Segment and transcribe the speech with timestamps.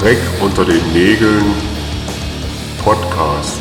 [0.00, 1.44] Dreck unter den Nägeln
[2.82, 3.60] Podcast.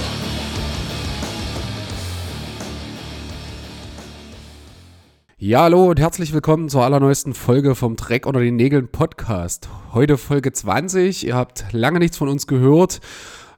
[5.37, 9.67] Ja, hallo und herzlich willkommen zur allerneuesten Folge vom Dreck unter den Nägeln Podcast.
[9.91, 11.27] Heute Folge 20.
[11.27, 13.01] Ihr habt lange nichts von uns gehört.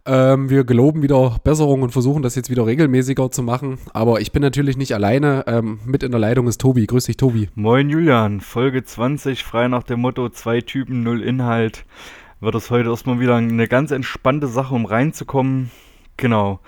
[0.08, 3.78] Ähm, wir geloben wieder Besserung und versuchen das jetzt wieder regelmäßiger zu machen.
[3.94, 5.44] Aber ich bin natürlich nicht alleine.
[5.46, 6.88] Ähm, mit in der Leitung ist Tobi.
[6.88, 7.48] Grüß dich, Tobi.
[7.54, 11.86] Moin Julian, Folge 20, frei nach dem Motto zwei Typen, null Inhalt
[12.42, 15.72] wird es heute erstmal wieder eine ganz entspannte Sache, um reinzukommen.
[16.18, 16.60] Genau.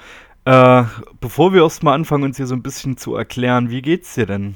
[0.45, 0.83] Äh,
[1.19, 4.55] bevor wir erstmal anfangen, uns hier so ein bisschen zu erklären, wie geht's dir denn?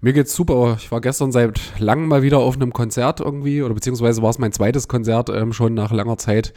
[0.00, 0.76] Mir geht's super.
[0.78, 4.38] Ich war gestern seit langem mal wieder auf einem Konzert irgendwie, oder beziehungsweise war es
[4.38, 6.52] mein zweites Konzert ähm, schon nach langer Zeit.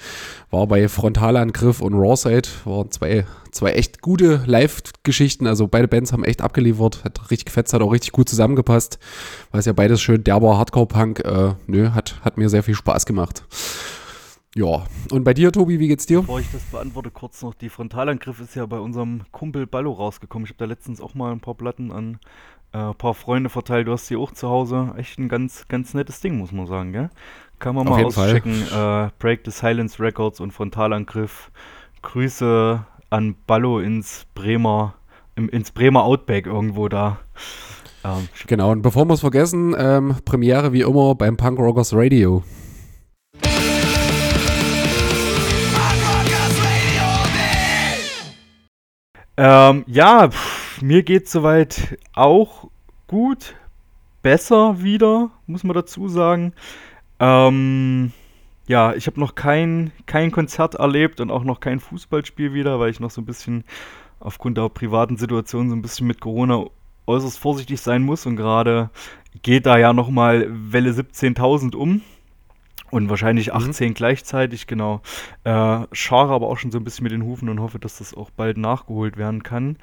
[0.50, 2.50] War bei Frontalangriff und Rawside.
[2.66, 5.48] Waren zwei, zwei echt gute Live-Geschichten.
[5.48, 7.04] Also beide Bands haben echt abgeliefert.
[7.04, 9.00] Hat richtig gefetzt, hat auch richtig gut zusammengepasst.
[9.52, 11.20] Weil es ja beides schön derber Hardcore-Punk.
[11.20, 13.44] Äh, nö, hat, hat mir sehr viel Spaß gemacht.
[14.56, 16.22] Ja, und bei dir, Tobi, wie geht's dir?
[16.22, 20.46] Bevor ich das beantworte, kurz noch, die Frontalangriff ist ja bei unserem Kumpel Ballo rausgekommen.
[20.46, 22.20] Ich habe da letztens auch mal ein paar Platten an
[22.74, 23.88] ein äh, paar Freunde verteilt.
[23.88, 24.94] Du hast sie auch zu Hause.
[24.98, 27.10] Echt ein ganz, ganz nettes Ding, muss man sagen, gell?
[27.60, 28.62] Kann man Auf mal auschecken.
[28.64, 31.52] Äh, Break the Silence Records und Frontalangriff.
[32.02, 34.96] Grüße an Ballo ins Bremer,
[35.36, 37.20] im, ins Bremer Outback irgendwo da.
[38.04, 42.44] Ähm, genau, und bevor wir es vergessen, ähm, Premiere wie immer beim Punk Rockers Radio.
[49.38, 52.70] Ähm, ja, pff, mir geht soweit auch
[53.08, 53.56] gut.
[54.24, 56.54] Besser wieder, muss man dazu sagen.
[57.20, 58.12] Ähm,
[58.68, 62.90] ja, ich habe noch kein, kein Konzert erlebt und auch noch kein Fußballspiel wieder, weil
[62.90, 63.64] ich noch so ein bisschen
[64.20, 66.66] aufgrund der privaten Situation so ein bisschen mit Corona
[67.06, 68.90] äußerst vorsichtig sein muss und gerade
[69.42, 72.02] geht da ja nochmal Welle 17.000 um.
[72.92, 73.94] Und wahrscheinlich 18 mhm.
[73.96, 75.02] gleichzeitig, genau.
[75.44, 78.14] Äh, schare aber auch schon so ein bisschen mit den Hufen und hoffe, dass das
[78.14, 79.78] auch bald nachgeholt werden kann.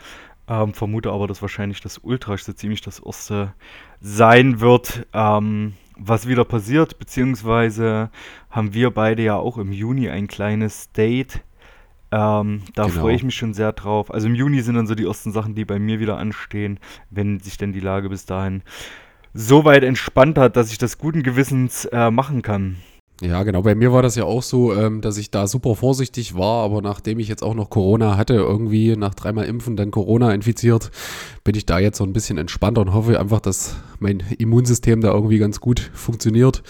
[0.47, 3.53] Ähm, vermute aber, dass wahrscheinlich das Ultra so ziemlich das erste
[4.01, 6.99] sein wird, ähm, was wieder passiert.
[6.99, 8.11] Beziehungsweise
[8.51, 11.41] haben wir beide ja auch im Juni ein kleines Date.
[12.13, 13.01] Ähm, da genau.
[13.01, 14.13] freue ich mich schon sehr drauf.
[14.13, 17.39] Also im Juni sind dann so die ersten Sachen, die bei mir wieder anstehen, wenn
[17.39, 18.63] sich denn die Lage bis dahin
[19.33, 22.77] so weit entspannt hat, dass ich das guten Gewissens äh, machen kann.
[23.21, 23.63] Ja, genau.
[23.63, 26.81] Bei mir war das ja auch so, ähm, dass ich da super vorsichtig war, aber
[26.81, 30.91] nachdem ich jetzt auch noch Corona hatte, irgendwie nach dreimal Impfen dann Corona infiziert,
[31.45, 35.13] bin ich da jetzt so ein bisschen entspannter und hoffe einfach, dass mein Immunsystem da
[35.13, 36.63] irgendwie ganz gut funktioniert.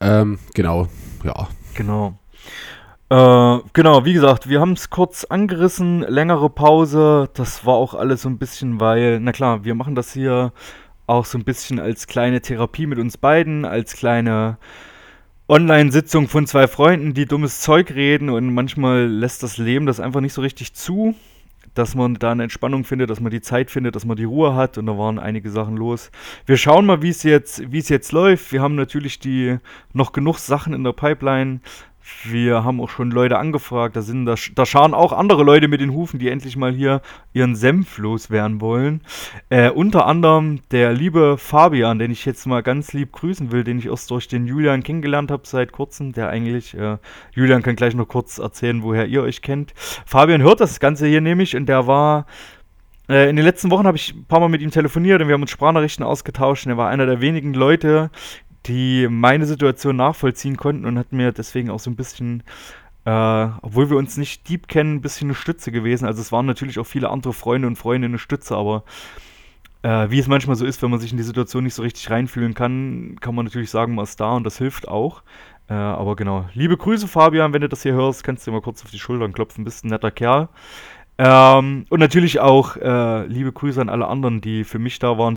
[0.00, 0.88] Ähm, genau,
[1.22, 1.48] ja.
[1.74, 2.18] Genau.
[3.10, 7.28] Äh, genau, wie gesagt, wir haben es kurz angerissen, längere Pause.
[7.34, 10.52] Das war auch alles so ein bisschen, weil, na klar, wir machen das hier
[11.06, 14.56] auch so ein bisschen als kleine Therapie mit uns beiden, als kleine
[15.46, 20.22] Online-Sitzung von zwei Freunden, die dummes Zeug reden und manchmal lässt das Leben das einfach
[20.22, 21.14] nicht so richtig zu,
[21.74, 24.54] dass man da eine Entspannung findet, dass man die Zeit findet, dass man die Ruhe
[24.54, 26.10] hat und da waren einige Sachen los.
[26.46, 28.52] Wir schauen mal, wie es jetzt, wie es jetzt läuft.
[28.52, 29.58] Wir haben natürlich die
[29.92, 31.60] noch genug Sachen in der Pipeline,
[32.24, 35.80] wir haben auch schon Leute angefragt, da sind da, da scharen auch andere Leute mit
[35.80, 37.00] den Hufen, die endlich mal hier
[37.32, 39.00] ihren Senf loswerden wollen.
[39.48, 43.78] Äh, unter anderem der liebe Fabian, den ich jetzt mal ganz lieb grüßen will, den
[43.78, 46.98] ich erst durch den Julian kennengelernt habe seit kurzem, der eigentlich, äh,
[47.32, 49.72] Julian kann gleich noch kurz erzählen, woher ihr euch kennt.
[50.04, 52.26] Fabian hört das Ganze hier nämlich und der war
[53.08, 55.34] äh, in den letzten Wochen habe ich ein paar Mal mit ihm telefoniert und wir
[55.34, 56.64] haben uns Sprachnachrichten ausgetauscht.
[56.64, 58.10] Und er war einer der wenigen Leute,
[58.66, 62.42] die meine Situation nachvollziehen konnten und hat mir deswegen auch so ein bisschen,
[63.04, 63.10] äh,
[63.62, 66.06] obwohl wir uns nicht deep kennen, ein bisschen eine Stütze gewesen.
[66.06, 68.84] Also es waren natürlich auch viele andere Freunde und Freunde eine Stütze, aber
[69.82, 72.10] äh, wie es manchmal so ist, wenn man sich in die Situation nicht so richtig
[72.10, 75.22] reinfühlen kann, kann man natürlich sagen, man ist da und das hilft auch.
[75.68, 78.62] Äh, aber genau, liebe Grüße Fabian, wenn du das hier hörst, kannst du dir mal
[78.62, 80.48] kurz auf die Schultern klopfen, bist ein netter Kerl.
[81.16, 85.36] Ähm, und natürlich auch äh, liebe Grüße an alle anderen, die für mich da waren.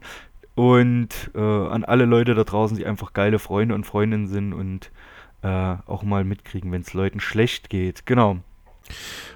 [0.58, 4.90] Und äh, an alle Leute da draußen, die einfach geile Freunde und Freundinnen sind und
[5.44, 8.08] äh, auch mal mitkriegen, wenn es Leuten schlecht geht.
[8.08, 8.38] Genau.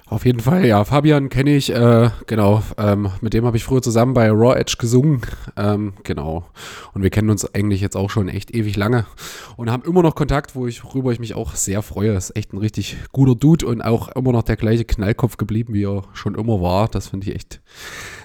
[0.06, 0.84] Auf jeden Fall, ja.
[0.84, 2.64] Fabian kenne ich, äh, genau.
[2.76, 5.22] Ähm, mit dem habe ich früher zusammen bei Raw Edge gesungen.
[5.56, 6.44] Ähm, genau.
[6.92, 9.06] Und wir kennen uns eigentlich jetzt auch schon echt ewig lange
[9.56, 12.14] und haben immer noch Kontakt, wo ich, worüber ich mich auch sehr freue.
[12.14, 15.84] Ist echt ein richtig guter Dude und auch immer noch der gleiche Knallkopf geblieben, wie
[15.84, 16.88] er schon immer war.
[16.88, 17.60] Das finde ich echt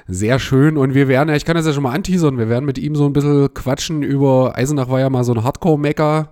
[0.07, 0.77] sehr schön.
[0.77, 3.05] Und wir werden, ich kann das ja schon mal anteasern, wir werden mit ihm so
[3.05, 6.29] ein bisschen quatschen über, Eisenach war ja mal so ein Hardcore-Mecker,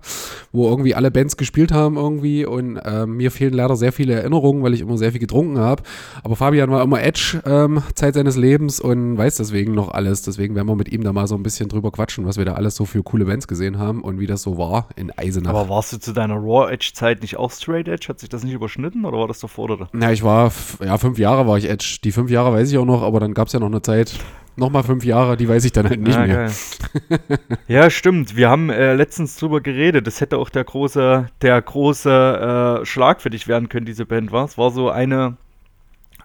[0.56, 4.62] wo irgendwie alle Bands gespielt haben irgendwie und ähm, mir fehlen leider sehr viele Erinnerungen,
[4.62, 5.82] weil ich immer sehr viel getrunken habe.
[6.22, 10.22] Aber Fabian war immer Edge ähm, Zeit seines Lebens und weiß deswegen noch alles.
[10.22, 12.54] Deswegen werden wir mit ihm da mal so ein bisschen drüber quatschen, was wir da
[12.54, 15.50] alles so für coole Bands gesehen haben und wie das so war in Eisenach.
[15.50, 18.06] Aber warst du zu deiner Raw Edge Zeit nicht auch Straight Edge?
[18.08, 19.88] Hat sich das nicht überschnitten oder war das davor oder?
[19.92, 20.52] Na, ich war,
[20.84, 21.98] ja, fünf Jahre war ich Edge.
[22.02, 24.18] Die fünf Jahre weiß ich auch noch, aber dann gab es ja noch eine Zeit,
[24.56, 26.36] nochmal fünf Jahre, die weiß ich dann halt nicht Ja, mehr.
[26.36, 27.38] geil.
[27.68, 28.36] ja, stimmt.
[28.36, 30.06] Wir haben äh, letztens drüber geredet.
[30.06, 34.32] Das hätte auch der große, der große äh, Schlag für dich werden können, diese Band,
[34.32, 34.44] war.
[34.44, 35.36] Es war so eine,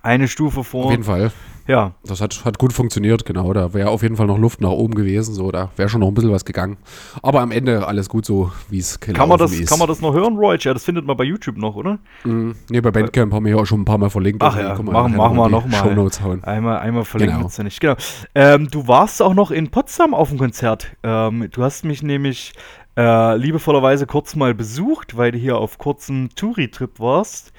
[0.01, 0.86] eine Stufe vor.
[0.86, 1.31] Auf jeden Fall.
[1.68, 3.54] Ja, Das hat, hat gut funktioniert, genau.
[3.54, 5.34] Da wäre auf jeden Fall noch Luft nach oben gewesen.
[5.34, 6.78] So, da wäre schon noch ein bisschen was gegangen.
[7.22, 9.69] Aber am Ende alles gut so, wie es kann man, das, ist.
[9.69, 10.58] kann man das noch hören, Roy?
[10.60, 12.00] Ja, das findet man bei YouTube noch, oder?
[12.24, 12.56] Mhm.
[12.69, 14.42] Nee, bei Bandcamp haben wir ja auch schon ein paar Mal verlinkt.
[14.44, 15.80] Ach Also, ja, machen, wir nochmal.
[15.81, 16.44] Shownotes hauen.
[16.44, 17.50] Einmal, einmal verlinken Genau.
[17.56, 17.80] ja nicht.
[17.80, 17.96] Genau.
[18.36, 20.88] Ähm, du warst auch noch in Potsdam auf dem Konzert.
[21.04, 22.54] Ähm, du hast mich nämlich
[22.98, 27.54] äh, liebevollerweise kurz mal besucht, weil du hier auf kurzem Touri-Trip warst.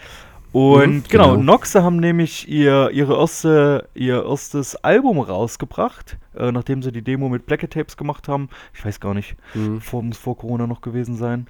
[0.53, 1.43] Und Mhm, genau, genau.
[1.43, 7.29] Noxe haben nämlich ihr, ihre erste, ihr erstes Album rausgebracht, äh, nachdem sie die Demo
[7.31, 8.49] mit Black Tapes gemacht haben.
[8.75, 9.81] Ich weiß gar nicht, Mhm.
[9.81, 11.47] vor, muss vor Corona noch gewesen sein.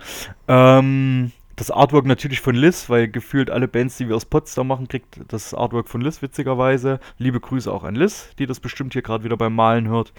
[0.46, 4.88] Ähm, das Artwork natürlich von Liz, weil gefühlt alle Bands, die wir aus Potsdam machen,
[4.88, 6.98] kriegt das Artwork von Liz, witzigerweise.
[7.18, 10.12] Liebe Grüße auch an Liz, die das bestimmt hier gerade wieder beim Malen hört.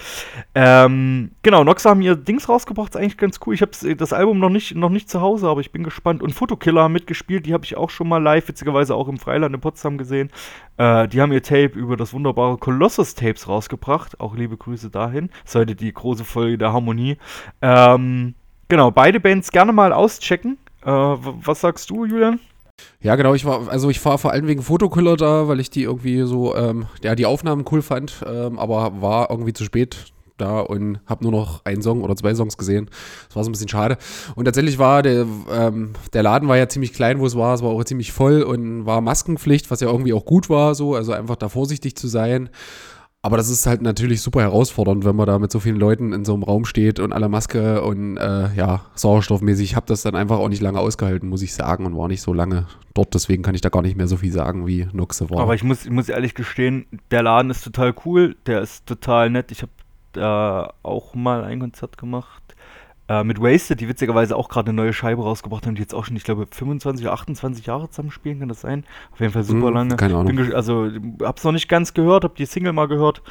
[0.56, 3.54] Ähm, genau, Nox haben ihr Dings rausgebracht, ist eigentlich ganz cool.
[3.54, 6.24] Ich habe das Album noch nicht, noch nicht zu Hause, aber ich bin gespannt.
[6.24, 9.54] Und Fotokiller haben mitgespielt, die habe ich auch schon mal live, witzigerweise auch im Freiland
[9.54, 10.32] in Potsdam gesehen.
[10.78, 14.18] Äh, die haben ihr Tape über das wunderbare Colossus Tapes rausgebracht.
[14.22, 15.28] Auch liebe Grüße dahin.
[15.44, 17.18] Das ist heute die große Folge der Harmonie.
[17.62, 18.34] Ähm,
[18.70, 20.58] genau, beide Bands gerne mal auschecken.
[20.86, 22.40] Äh, was sagst du, Julian?
[23.02, 25.84] Ja, genau, ich war, also ich war vor allem wegen Fotokiller da, weil ich die
[25.84, 30.60] irgendwie so, ähm, ja, die Aufnahmen cool fand, ähm, aber war irgendwie zu spät da
[30.62, 32.90] und habe nur noch einen Song oder zwei Songs gesehen.
[33.28, 33.98] Das war so ein bisschen schade.
[34.36, 37.54] Und tatsächlich war der, ähm, der Laden war ja ziemlich klein, wo es war.
[37.54, 40.96] Es war auch ziemlich voll und war Maskenpflicht, was ja irgendwie auch gut war, so,
[40.96, 42.50] also einfach da vorsichtig zu sein.
[43.26, 46.26] Aber das ist halt natürlich super herausfordernd, wenn man da mit so vielen Leuten in
[46.26, 49.72] so einem Raum steht und alle Maske und äh, ja, sauerstoffmäßig.
[49.72, 52.22] Ich habe das dann einfach auch nicht lange ausgehalten, muss ich sagen, und war nicht
[52.22, 53.14] so lange dort.
[53.14, 55.40] Deswegen kann ich da gar nicht mehr so viel sagen, wie Nuxe war.
[55.40, 59.30] Aber ich muss, ich muss ehrlich gestehen, der Laden ist total cool, der ist total
[59.30, 59.54] nett.
[59.54, 59.72] Ich habe
[60.12, 62.43] da auch mal ein Konzert gemacht
[63.10, 66.06] äh, mit Wasted, die witzigerweise auch gerade eine neue Scheibe rausgebracht haben, die jetzt auch
[66.06, 68.86] schon, ich glaube, 25 oder 28 Jahre zusammenspielen, kann das sein?
[69.12, 69.96] Auf jeden Fall super Hm, lange.
[69.98, 70.36] keine Ahnung.
[70.36, 70.90] Bin also,
[71.22, 73.22] hab's noch nicht ganz gehört, hab die Single mal gehört.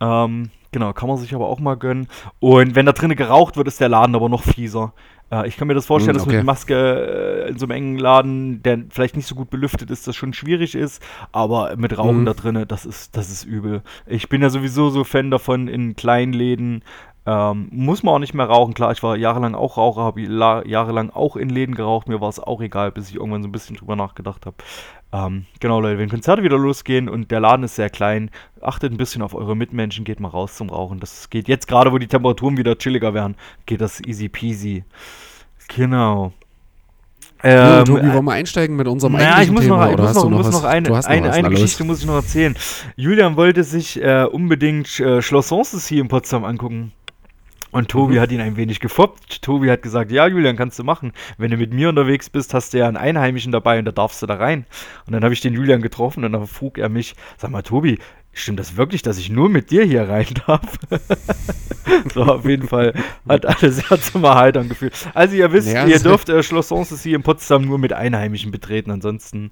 [0.00, 2.06] Ähm, genau, kann man sich aber auch mal gönnen.
[2.38, 4.92] Und wenn da drinnen geraucht wird, ist der Laden aber noch fieser.
[5.32, 6.36] Äh, ich kann mir das vorstellen, Hm, dass okay.
[6.36, 10.06] mit Maske äh, in so einem engen Laden, der vielleicht nicht so gut belüftet ist,
[10.06, 11.02] das schon schwierig ist.
[11.32, 12.26] Aber mit Rauchen Mhm.
[12.26, 13.82] da drinnen, das ist, das ist übel.
[14.06, 16.82] Ich bin ja sowieso so Fan davon, in kleinen Läden
[17.26, 18.72] ähm, muss man auch nicht mehr rauchen.
[18.72, 22.08] Klar, ich war jahrelang auch Raucher, habe jahrelang auch in Läden geraucht.
[22.08, 24.56] Mir war es auch egal, bis ich irgendwann so ein bisschen drüber nachgedacht habe.
[25.12, 28.30] Ähm, genau, Leute, wenn Konzerte wieder losgehen und der Laden ist sehr klein,
[28.60, 31.00] achtet ein bisschen auf eure Mitmenschen, geht mal raus zum Rauchen.
[31.00, 33.36] Das geht jetzt gerade, wo die Temperaturen wieder chilliger werden,
[33.66, 34.84] geht das easy peasy.
[35.74, 36.32] Genau.
[37.42, 39.76] Ähm, Tobi, wollen wir einsteigen mit unserem naja, ich eigentlichen muss Thema?
[39.76, 41.60] noch, ich muss noch, muss noch eine, noch eine, eine los.
[41.60, 42.56] Geschichte muss ich noch erzählen.
[42.96, 46.92] Julian wollte sich äh, unbedingt äh, Schloss Sanssouci in Potsdam angucken.
[47.76, 48.20] Und Tobi Mhm.
[48.20, 49.42] hat ihn ein wenig gefoppt.
[49.42, 51.12] Tobi hat gesagt, ja, Julian, kannst du machen.
[51.36, 54.22] Wenn du mit mir unterwegs bist, hast du ja einen Einheimischen dabei und da darfst
[54.22, 54.64] du da rein.
[55.06, 57.98] Und dann habe ich den Julian getroffen und dann frug er mich, sag mal, Tobi,
[58.32, 60.78] stimmt das wirklich, dass ich nur mit dir hier rein darf?
[62.14, 62.94] so, auf jeden Fall
[63.28, 64.94] hat alles sehr zum Erheitern gefühlt.
[65.14, 68.50] Also ihr wisst, Naja, ihr das- dürft äh, Schloss Sanssouci in Potsdam nur mit Einheimischen
[68.50, 69.50] betreten, ansonsten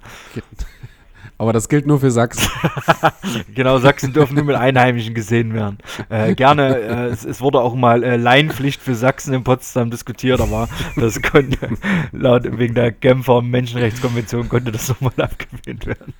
[1.36, 2.48] Aber das gilt nur für Sachsen.
[3.54, 5.78] Genau, Sachsen dürfen nur mit Einheimischen gesehen werden.
[6.08, 10.40] Äh, gerne, äh, es, es wurde auch mal äh, Laienpflicht für Sachsen in Potsdam diskutiert,
[10.40, 11.58] aber das konnte,
[12.12, 16.14] laut wegen der Genfer Menschenrechtskonvention konnte das nochmal abgelehnt werden.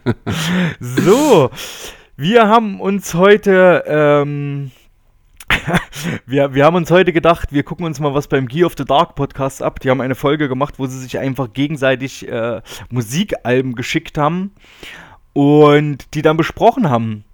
[0.80, 1.50] so,
[2.16, 4.70] wir haben uns heute, ähm,
[6.26, 8.84] wir, wir haben uns heute gedacht, wir gucken uns mal was beim Gear of the
[8.84, 9.80] Dark Podcast ab.
[9.80, 14.52] Die haben eine Folge gemacht, wo sie sich einfach gegenseitig äh, Musikalben geschickt haben
[15.32, 17.24] und die dann besprochen haben.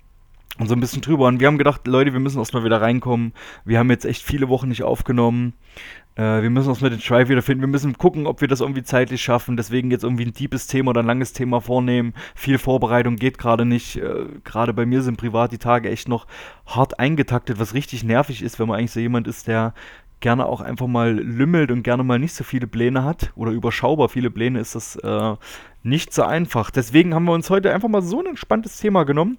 [0.58, 1.26] Und so ein bisschen drüber.
[1.26, 3.32] Und wir haben gedacht, Leute, wir müssen erstmal wieder reinkommen.
[3.64, 5.52] Wir haben jetzt echt viele Wochen nicht aufgenommen.
[6.18, 7.62] Äh, wir müssen erstmal den Drive wieder finden.
[7.62, 9.56] Wir müssen gucken, ob wir das irgendwie zeitlich schaffen.
[9.56, 12.12] Deswegen jetzt irgendwie ein deepes Thema oder ein langes Thema vornehmen.
[12.34, 13.96] Viel Vorbereitung geht gerade nicht.
[13.96, 16.26] Äh, gerade bei mir sind privat die Tage echt noch
[16.66, 19.72] hart eingetaktet, was richtig nervig ist, wenn man eigentlich so jemand ist, der
[20.20, 24.08] gerne auch einfach mal lümmelt und gerne mal nicht so viele Pläne hat oder überschaubar
[24.08, 25.36] viele Pläne, ist das äh,
[25.84, 26.72] nicht so einfach.
[26.72, 29.38] Deswegen haben wir uns heute einfach mal so ein entspanntes Thema genommen.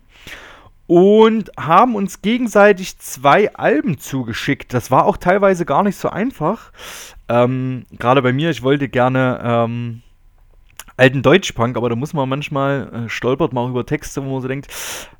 [0.89, 4.73] Und haben uns gegenseitig zwei Alben zugeschickt.
[4.73, 6.71] Das war auch teilweise gar nicht so einfach.
[7.27, 10.01] Ähm, Gerade bei mir, ich wollte gerne ähm,
[10.97, 14.41] alten Deutschpunk, aber da muss man manchmal, äh, stolpert man auch über Texte, wo man
[14.41, 14.67] so denkt,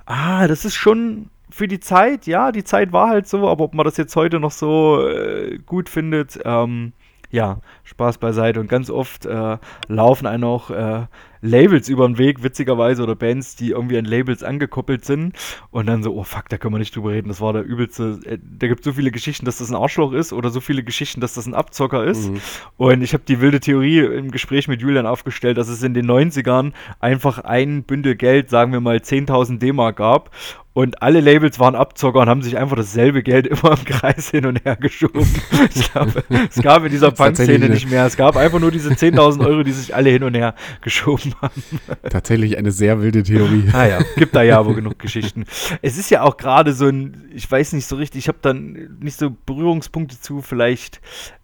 [0.08, 3.76] ah, das ist schon für die Zeit, ja, die Zeit war halt so, aber ob
[3.76, 6.94] man das jetzt heute noch so äh, gut findet, ähm,
[7.30, 8.60] ja, Spaß beiseite.
[8.60, 9.58] Und ganz oft äh,
[9.88, 11.06] laufen einem auch äh,
[11.42, 15.34] Labels über den Weg, witzigerweise, oder Bands, die irgendwie an Labels angekoppelt sind.
[15.72, 17.30] Und dann so, oh fuck, da können wir nicht drüber reden.
[17.30, 18.20] Das war der übelste.
[18.26, 21.22] Äh, da gibt so viele Geschichten, dass das ein Arschloch ist, oder so viele Geschichten,
[21.22, 22.32] dass das ein Abzocker ist.
[22.32, 22.42] Mhm.
[22.78, 26.10] Und ich habe die wilde Theorie im Gespräch mit Julian aufgestellt, dass es in den
[26.10, 30.32] 90ern einfach ein Bündel Geld, sagen wir mal 10.000 D-Mark gab.
[30.74, 34.46] Und alle Labels waren Abzocker und haben sich einfach dasselbe Geld immer im Kreis hin
[34.46, 35.28] und her geschoben.
[35.76, 38.06] ich glaube, es gab in dieser Punk-Szene nicht mehr.
[38.06, 41.64] Es gab einfach nur diese 10.000 Euro, die sich alle hin und her geschoben haben.
[42.10, 43.70] Tatsächlich eine sehr wilde Theorie.
[43.74, 45.46] Ah ja, gibt da ja wohl genug Geschichten.
[45.82, 48.98] Es ist ja auch gerade so ein, ich weiß nicht so richtig, ich habe dann
[49.00, 51.02] nicht so Berührungspunkte zu, vielleicht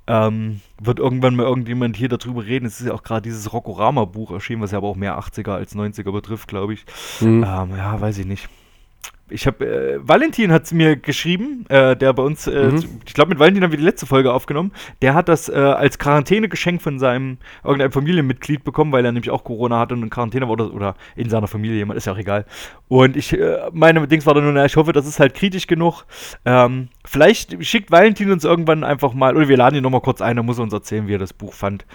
[0.08, 2.66] ähm, wird irgendwann mal irgendjemand hier darüber reden.
[2.66, 5.76] Es ist ja auch gerade dieses Rokorama-Buch erschienen, was ja aber auch mehr 80er als
[5.76, 6.86] 90er betrifft, glaube ich.
[7.22, 7.44] Mhm.
[7.44, 8.50] Ähm, ja, weiß ich nicht
[9.30, 13.00] ich habe äh, Valentin hat es mir geschrieben, äh, der bei uns, äh, mhm.
[13.06, 14.72] ich glaube mit Valentin haben wir die letzte Folge aufgenommen.
[15.02, 19.44] Der hat das äh, als Quarantänegeschenk von seinem irgendeinem Familienmitglied bekommen, weil er nämlich auch
[19.44, 22.18] Corona hatte und in Quarantäne war oder, oder in seiner Familie jemand, ist ja auch
[22.18, 22.46] egal.
[22.88, 25.66] Und ich, äh, meine Dings war dann nur, na, ich hoffe, das ist halt kritisch
[25.66, 26.06] genug.
[26.46, 30.36] Ähm, vielleicht schickt Valentin uns irgendwann einfach mal, oder wir laden ihn nochmal kurz ein,
[30.36, 31.86] dann muss er uns erzählen, wie er das Buch fand.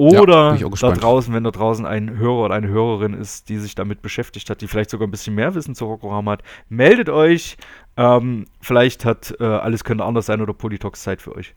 [0.00, 3.74] Oder ja, da draußen, wenn da draußen ein Hörer oder eine Hörerin ist, die sich
[3.74, 7.58] damit beschäftigt hat, die vielleicht sogar ein bisschen mehr Wissen zu Rokorama hat, meldet euch.
[7.98, 11.54] Ähm, vielleicht hat äh, alles könnte anders sein oder Politox Zeit für euch.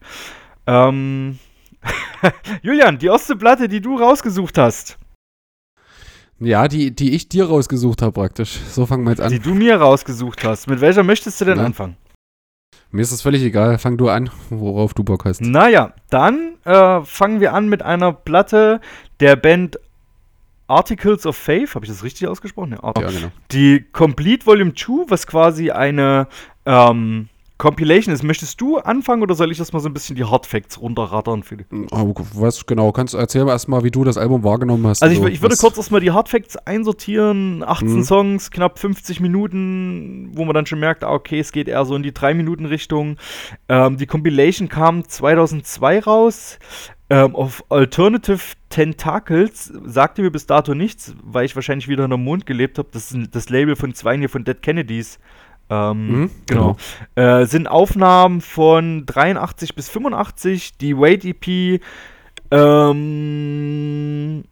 [0.68, 1.40] Ähm
[2.62, 4.98] Julian, die erste Platte, die du rausgesucht hast.
[6.40, 8.60] Ja, die, die ich dir rausgesucht habe praktisch.
[8.70, 9.32] So fangen wir jetzt an.
[9.32, 10.68] Die du mir rausgesucht hast.
[10.68, 11.64] Mit welcher möchtest du denn ja.
[11.64, 11.96] anfangen?
[12.94, 13.80] Mir ist es völlig egal.
[13.80, 15.42] Fang du an, worauf du Bock hast.
[15.42, 18.82] Naja, dann äh, fangen wir an mit einer Platte
[19.20, 19.80] der Band
[20.68, 21.74] Articles of Faith.
[21.74, 22.78] Habe ich das richtig ausgesprochen?
[22.80, 23.32] Ja, ja genau.
[23.52, 26.28] Die Complete Volume 2, was quasi eine
[26.68, 27.30] ähm,
[27.64, 28.24] Compilation ist.
[28.24, 31.44] Möchtest du anfangen oder soll ich das mal so ein bisschen die Hardfacts runterrattern?
[31.44, 31.56] Für
[31.92, 32.92] oh, was genau?
[32.92, 35.02] Kannst du erzählen erstmal, wie du das Album wahrgenommen hast.
[35.02, 37.64] Also, ich, so, ich würde kurz erstmal die Hardfacts einsortieren.
[37.64, 38.04] 18 mhm.
[38.04, 41.96] Songs, knapp 50 Minuten, wo man dann schon merkt, ah, okay, es geht eher so
[41.96, 43.16] in die 3-Minuten-Richtung.
[43.70, 46.60] Ähm, die Compilation kam 2002 raus.
[47.10, 52.18] Ähm, auf Alternative Tentacles sagte mir bis dato nichts, weil ich wahrscheinlich wieder in der
[52.18, 52.90] Mond gelebt habe.
[52.92, 55.18] Das ist das Label von zwei hier von Dead Kennedys.
[55.74, 56.78] Ähm, mhm, genau.
[57.16, 57.42] genau.
[57.42, 61.82] Äh, sind Aufnahmen von 83 bis 85, die Wait EP,
[62.52, 64.44] ähm,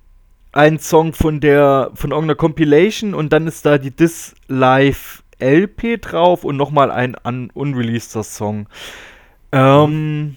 [0.54, 6.02] ein Song von der von irgendeiner Compilation und dann ist da die This Live LP
[6.02, 8.68] drauf und nochmal ein un unreleaseder Song.
[9.52, 10.36] Ähm,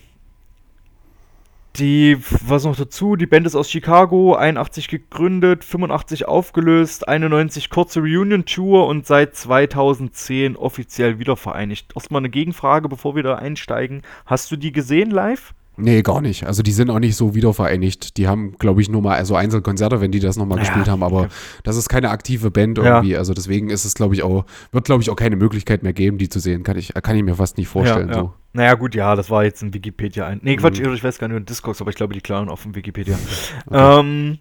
[1.77, 8.01] die, was noch dazu, die Band ist aus Chicago, 81 gegründet, 85 aufgelöst, 91 kurze
[8.01, 11.93] Reunion-Tour und seit 2010 offiziell wiedervereinigt.
[11.97, 14.03] Erstmal eine Gegenfrage, bevor wir da einsteigen.
[14.25, 15.55] Hast du die gesehen live?
[15.77, 16.47] Nee, gar nicht.
[16.47, 18.17] Also die sind auch nicht so wiedervereinigt.
[18.17, 21.03] Die haben, glaube ich, nur mal also Einzelkonzerte, wenn die das nochmal ja, gespielt haben,
[21.03, 21.29] aber okay.
[21.65, 23.11] das ist keine aktive Band irgendwie.
[23.11, 23.19] Ja.
[23.19, 26.19] Also deswegen ist es, glaube ich, auch, wird, glaube ich, auch keine Möglichkeit mehr geben,
[26.19, 26.63] die zu sehen.
[26.63, 28.09] Kann ich, kann ich mir fast nicht vorstellen.
[28.09, 28.35] Ja, so.
[28.53, 30.41] Naja, gut, ja, das war jetzt ein Wikipedia ein.
[30.43, 30.95] Nee, Quatsch, mhm.
[30.95, 33.19] ich weiß gar nicht, ein Discogs, aber ich glaube, die klauen auf dem Wikipedia.
[33.67, 34.01] Okay.
[34.01, 34.39] Ähm,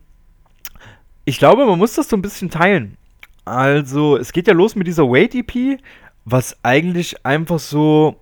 [1.25, 2.97] ich glaube, man muss das so ein bisschen teilen.
[3.45, 5.79] Also, es geht ja los mit dieser Wait-EP,
[6.25, 8.17] was eigentlich einfach so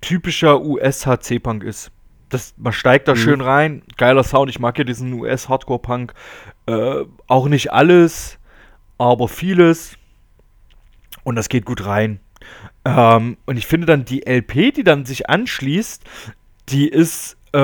[0.00, 1.90] typischer US-HC-Punk ist
[2.28, 3.18] das, man steigt da mhm.
[3.18, 3.82] schön rein.
[3.96, 4.50] Geiler Sound.
[4.50, 6.14] Ich mag ja diesen US-Hardcore-Punk.
[6.66, 8.38] Äh, auch nicht alles,
[8.98, 9.94] aber vieles.
[11.24, 12.20] Und das geht gut rein.
[12.84, 16.04] Ähm, und ich finde dann die LP, die dann sich anschließt,
[16.68, 17.58] die ist, äh,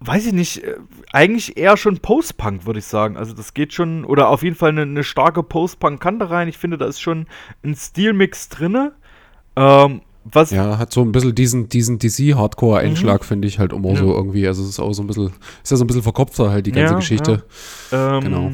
[0.00, 0.76] weiß ich nicht, äh,
[1.12, 3.16] eigentlich eher schon Post-Punk, würde ich sagen.
[3.16, 6.48] Also das geht schon, oder auf jeden Fall eine, eine starke Post-Punk-Kante rein.
[6.48, 7.26] Ich finde, da ist schon
[7.64, 8.92] ein Stilmix drinne.
[9.56, 13.24] Ähm, was ja, hat so ein bisschen diesen, diesen DC-Hardcore-Einschlag, mhm.
[13.24, 13.96] finde ich halt immer ja.
[13.96, 14.46] so irgendwie.
[14.46, 16.72] Also es ist auch so ein bisschen, ist ja so ein bisschen verkopfter halt die
[16.72, 17.44] ganze ja, Geschichte.
[17.90, 18.18] Ja.
[18.18, 18.52] Ähm, genau.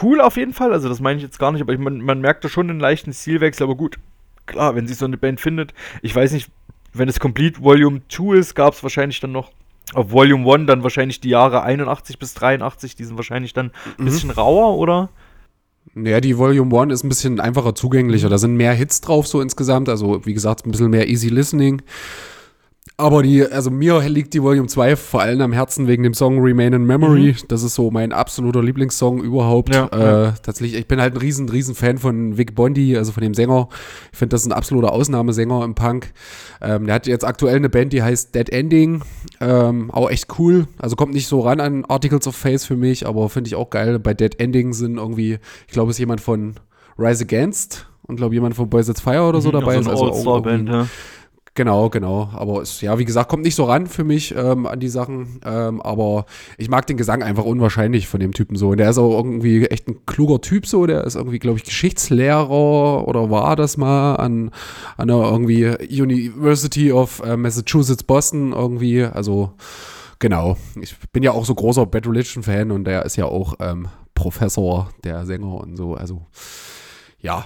[0.00, 2.20] Cool auf jeden Fall, also das meine ich jetzt gar nicht, aber ich, man, man
[2.20, 3.98] merkt da schon einen leichten Stilwechsel, aber gut,
[4.46, 6.48] klar, wenn sich so eine Band findet, ich weiß nicht,
[6.92, 9.50] wenn es Complete Volume 2 ist, gab es wahrscheinlich dann noch
[9.92, 14.04] auf Volume 1 dann wahrscheinlich die Jahre 81 bis 83, die sind wahrscheinlich dann ein
[14.04, 14.04] mhm.
[14.04, 15.08] bisschen rauer, oder?
[15.94, 18.28] Ja, die Volume 1 ist ein bisschen einfacher zugänglicher.
[18.28, 19.88] Da sind mehr Hits drauf, so insgesamt.
[19.88, 21.82] Also, wie gesagt, ein bisschen mehr Easy Listening.
[23.00, 26.38] Aber die, also mir liegt die Volume 2 vor allem am Herzen wegen dem Song
[26.40, 27.34] Remain in Memory.
[27.48, 29.74] Das ist so mein absoluter Lieblingssong überhaupt.
[29.74, 30.34] Ja, äh, ja.
[30.42, 33.68] Tatsächlich, ich bin halt ein riesen, riesen Fan von Vic Bondi, also von dem Sänger.
[34.12, 36.12] Ich finde, das ist ein absoluter Ausnahmesänger im Punk.
[36.60, 39.02] Ähm, der hat jetzt aktuell eine Band, die heißt Dead Ending.
[39.40, 40.66] Ähm, auch echt cool.
[40.76, 43.70] Also kommt nicht so ran an Articles of Faith für mich, aber finde ich auch
[43.70, 43.98] geil.
[43.98, 46.56] Bei Dead Ending sind irgendwie, ich glaube, es ist jemand von
[46.98, 49.86] Rise Against und glaube jemand von Boys at Fire oder so dabei so ist.
[49.86, 50.86] eine Also auch ja.
[51.54, 52.30] Genau, genau.
[52.32, 55.40] Aber es, ja, wie gesagt, kommt nicht so ran für mich ähm, an die Sachen.
[55.44, 56.26] Ähm, aber
[56.58, 58.70] ich mag den Gesang einfach unwahrscheinlich von dem Typen so.
[58.70, 60.86] Und der ist auch irgendwie echt ein kluger Typ so.
[60.86, 64.52] Der ist irgendwie, glaube ich, Geschichtslehrer oder war das mal an,
[64.96, 69.02] an der irgendwie University of äh, Massachusetts Boston irgendwie.
[69.02, 69.54] Also
[70.20, 70.56] genau.
[70.80, 73.88] Ich bin ja auch so großer Bad Religion Fan und der ist ja auch ähm,
[74.14, 75.94] Professor, der Sänger und so.
[75.94, 76.26] Also
[77.18, 77.44] ja.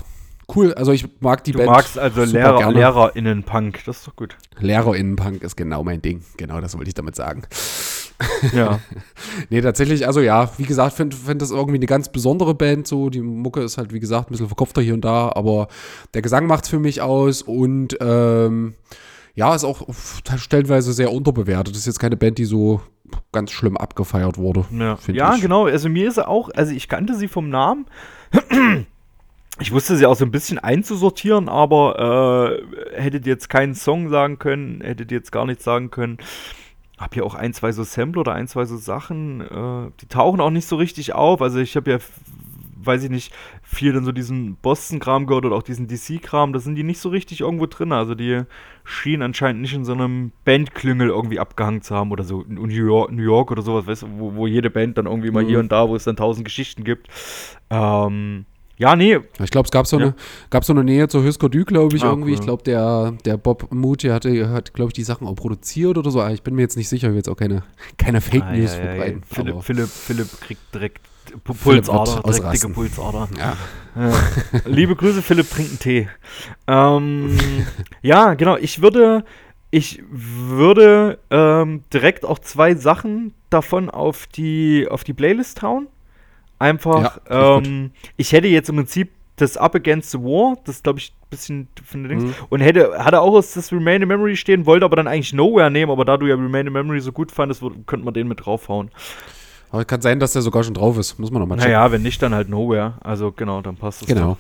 [0.55, 1.71] Cool, also ich mag die Du Band.
[1.71, 2.79] magst also Lehrer, gerne.
[2.79, 4.37] LehrerInnen-Punk, das ist doch gut.
[4.59, 6.23] LehrerInnen-Punk ist genau mein Ding.
[6.37, 7.43] Genau, das wollte ich damit sagen.
[8.53, 8.81] Ja.
[9.51, 12.87] Nee, tatsächlich, also ja, wie gesagt, finde find das irgendwie eine ganz besondere Band.
[12.87, 15.69] So, die Mucke ist halt, wie gesagt, ein bisschen verkopfter hier und da, aber
[16.15, 18.75] der Gesang macht's für mich aus und ähm,
[19.35, 19.89] ja, ist auch
[20.37, 21.75] stellenweise sehr unterbewertet.
[21.75, 22.81] Das ist jetzt keine Band, die so
[23.33, 24.65] ganz schlimm abgefeiert wurde.
[24.71, 25.67] Ja, ja genau.
[25.67, 27.87] Also mir ist er auch, also ich kannte sie vom Namen.
[29.61, 32.61] Ich wusste sie auch so ein bisschen einzusortieren, aber
[32.93, 36.19] äh, hättet jetzt keinen Song sagen können, hättet jetzt gar nichts sagen können.
[36.99, 40.41] Hab ja auch ein, zwei so Sampler oder ein, zwei so Sachen, äh, die tauchen
[40.41, 41.41] auch nicht so richtig auf.
[41.41, 41.99] Also ich habe ja,
[42.83, 43.33] weiß ich nicht,
[43.63, 47.09] viel dann so diesen Boston-Kram gehört oder auch diesen DC-Kram, da sind die nicht so
[47.09, 47.93] richtig irgendwo drin.
[47.93, 48.43] Also die
[48.83, 52.69] schienen anscheinend nicht in so einem Bandklüngel irgendwie abgehangen zu haben oder so in New
[52.69, 55.49] York, New York oder sowas, weißt du, wo, wo jede Band dann irgendwie mal Mhm.
[55.49, 57.09] hier und da, wo es dann tausend Geschichten gibt.
[57.71, 60.07] Ähm, ja, nee, Ich glaube, es gab so, Ja.
[60.07, 60.15] eine,
[60.51, 62.31] gab so eine Nähe zur Husker Du, glaube ich, Ah, irgendwie.
[62.33, 62.39] cool.
[62.39, 66.11] Ich glaube, der, der Bob der hatte, hat, glaube ich, die Sachen auch produziert oder
[66.11, 66.21] so.
[66.21, 67.63] Aber Ich bin mir jetzt nicht sicher, ich will jetzt auch keine,
[67.99, 68.91] keine Fake Ah, News ja, ja, ja.
[68.93, 69.23] verbreiten.
[69.29, 71.01] Philipp, Philipp, Philipp kriegt direkt
[71.43, 72.73] Pulsader, direkt dicke ausrasten.
[72.75, 73.29] Pulsader.
[73.39, 73.57] Ja.
[74.67, 76.09] Liebe Grüße, Philipp, trinkt einen Tee.
[76.67, 77.37] Ähm,
[78.03, 78.57] ja, genau.
[78.57, 79.25] Ich würde,
[79.71, 85.87] ich würde ähm, direkt auch zwei Sachen davon auf die, auf die Playlist hauen.
[86.65, 91.01] Einfach, Ja, ähm, ich hätte jetzt im Prinzip das Up Against the War, das glaube
[91.01, 92.35] ich ein bisschen von den Dings, Mhm.
[92.51, 95.91] und hätte, hatte auch das Remain in Memory stehen, wollte aber dann eigentlich Nowhere nehmen,
[95.91, 98.91] aber da du ja Remain in Memory so gut fandest, könnte man den mit draufhauen.
[99.73, 101.19] Aber kann sein, dass der sogar schon drauf ist.
[101.19, 101.73] Muss man nochmal checken.
[101.73, 102.95] Naja, wenn nicht, dann halt Nowhere.
[103.01, 104.09] Also genau, dann passt das.
[104.09, 104.37] Genau.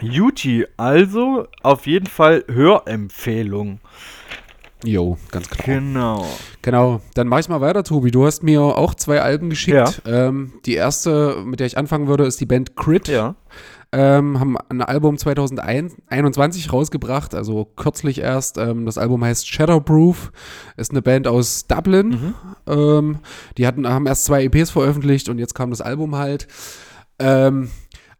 [0.00, 3.78] Yuti, also auf jeden Fall Hörempfehlung.
[4.84, 5.78] Jo, ganz klar.
[5.78, 6.26] Genau.
[6.62, 8.10] Genau, dann mach ich mal weiter, Tobi.
[8.10, 10.02] Du hast mir auch zwei Alben geschickt.
[10.06, 13.08] Ähm, die erste, mit der ich anfangen würde, ist die Band Crit.
[13.08, 13.36] Ja.
[13.94, 18.56] Ähm, haben ein Album 2021 rausgebracht, also kürzlich erst.
[18.56, 20.32] Ähm, das Album heißt Shadowproof,
[20.78, 22.34] ist eine Band aus Dublin.
[22.66, 23.18] Ähm,
[23.58, 26.48] die hatten, haben erst zwei EPs veröffentlicht und jetzt kam das Album halt.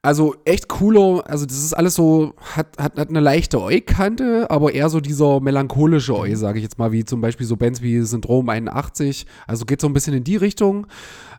[0.05, 4.75] Also echt cooler, also das ist alles so, hat, hat, hat eine leichte Eu-Kante, aber
[4.75, 8.01] eher so dieser melancholische Eu, sage ich jetzt mal, wie zum Beispiel so Bands wie
[8.01, 9.27] Syndrom 81.
[9.47, 10.88] Also geht so ein bisschen in die Richtung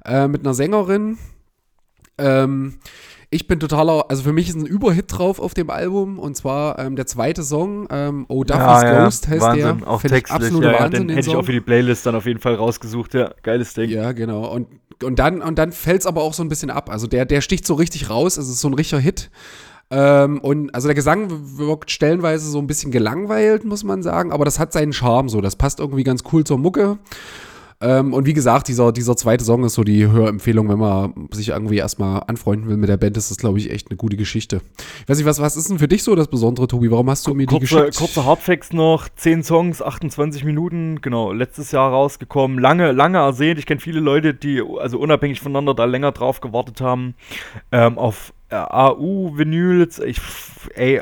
[0.05, 1.17] äh, mit einer Sängerin.
[2.17, 2.75] Ähm,
[3.33, 6.79] ich bin totaler, also für mich ist ein Überhit drauf auf dem Album und zwar
[6.79, 9.87] ähm, der zweite Song, ähm, Oh Duffy's Ghost heißt Wahnsinn, der.
[9.87, 10.31] auch ich textlich.
[10.41, 11.41] absoluter Ja, ja, Wahnsinn, den hätte ich Song.
[11.41, 13.13] auch für die Playlist dann auf jeden Fall rausgesucht.
[13.13, 13.89] Ja, geiles Ding.
[13.89, 14.45] Ja, genau.
[14.53, 14.67] Und,
[15.03, 16.89] und dann, und dann fällt es aber auch so ein bisschen ab.
[16.89, 18.37] Also der, der sticht so richtig raus.
[18.37, 19.29] Es ist so ein richtiger Hit.
[19.91, 24.31] Ähm, und also der Gesang wirkt stellenweise so ein bisschen gelangweilt, muss man sagen.
[24.31, 25.41] Aber das hat seinen Charme so.
[25.41, 26.97] Das passt irgendwie ganz cool zur Mucke.
[27.83, 31.49] Ähm, und wie gesagt, dieser, dieser zweite Song ist so die Hörempfehlung, wenn man sich
[31.49, 34.61] irgendwie erstmal anfreunden will mit der Band, ist das, glaube ich, echt eine gute Geschichte.
[35.01, 36.89] Ich weiß nicht, was, was ist denn für dich so das Besondere, Tobi?
[36.89, 37.97] Warum hast du mir die Kurze, geschickt?
[37.97, 43.59] kurze Hardfacts noch, 10 Songs, 28 Minuten, genau, letztes Jahr rausgekommen, lange, lange ersehnt.
[43.59, 47.15] Ich kenne viele Leute, die also unabhängig voneinander da länger drauf gewartet haben,
[47.73, 50.21] ähm, auf äh, AU-Vinyls, ich,
[50.75, 51.01] ey,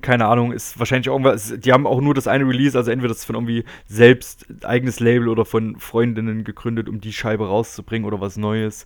[0.00, 3.24] keine Ahnung, ist wahrscheinlich irgendwas, die haben auch nur das eine Release, also entweder das
[3.24, 8.36] von irgendwie selbst eigenes Label oder von Freundinnen gegründet, um die Scheibe rauszubringen oder was
[8.36, 8.84] Neues.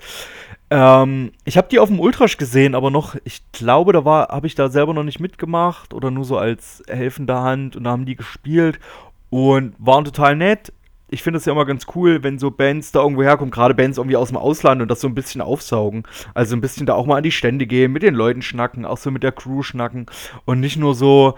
[0.70, 4.46] Ähm, ich habe die auf dem Ultrasch gesehen, aber noch, ich glaube, da war, habe
[4.46, 8.06] ich da selber noch nicht mitgemacht oder nur so als helfende Hand und da haben
[8.06, 8.80] die gespielt
[9.28, 10.72] und waren total nett.
[11.12, 13.98] Ich finde es ja immer ganz cool, wenn so Bands da irgendwo herkommen, gerade Bands
[13.98, 16.04] irgendwie aus dem Ausland und das so ein bisschen aufsaugen.
[16.34, 18.96] Also ein bisschen da auch mal an die Stände gehen, mit den Leuten schnacken, auch
[18.98, 20.06] so mit der Crew schnacken
[20.46, 21.34] und nicht nur so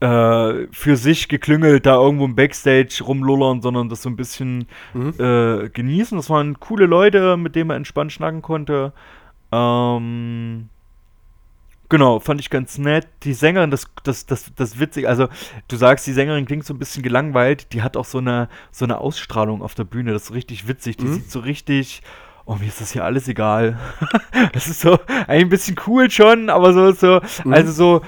[0.00, 5.14] äh, für sich geklüngelt da irgendwo im Backstage rumlullern, sondern das so ein bisschen Mhm.
[5.18, 6.16] äh, genießen.
[6.16, 8.94] Das waren coole Leute, mit denen man entspannt schnacken konnte.
[9.52, 10.70] Ähm,
[11.90, 13.06] Genau, fand ich ganz nett.
[13.24, 15.28] Die Sängerin, das, das, das, das witzig, also
[15.68, 18.84] du sagst, die Sängerin klingt so ein bisschen gelangweilt, die hat auch so eine, so
[18.86, 20.96] eine Ausstrahlung auf der Bühne, das ist richtig witzig.
[20.96, 21.14] Die Mhm.
[21.14, 22.02] sieht so richtig,
[22.46, 23.76] oh, mir ist das hier alles egal.
[24.52, 27.52] das ist so eigentlich ein bisschen cool schon, aber so, so, Mhm.
[27.52, 28.02] also so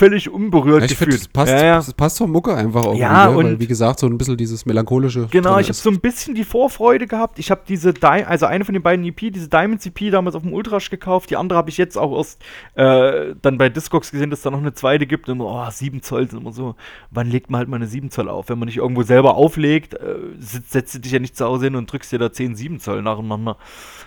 [0.00, 1.12] völlig unberührt ich gefühlt.
[1.14, 1.76] das passt, ja, ja.
[1.76, 3.02] das passt zur Mucke einfach irgendwie.
[3.02, 3.36] Ja, ne?
[3.36, 5.26] und- Weil, wie gesagt, so ein bisschen dieses melancholische.
[5.30, 7.38] Genau, ich habe so ein bisschen die Vorfreude gehabt.
[7.38, 10.42] Ich habe diese, Di also eine von den beiden EP, diese Diamonds EP damals auf
[10.42, 11.28] dem Ultrasch gekauft.
[11.30, 12.42] Die andere habe ich jetzt auch erst
[12.74, 15.28] äh, dann bei Discogs gesehen, dass da noch eine zweite gibt.
[15.28, 16.74] Und immer, oh, 7 Zoll sind immer so.
[17.10, 18.48] Wann legt man halt mal eine 7 Zoll auf?
[18.48, 21.76] Wenn man nicht irgendwo selber auflegt, äh, setzt du dich ja nicht zu Hause hin
[21.76, 23.56] und drückst dir da 10 7 Zoll nacheinander.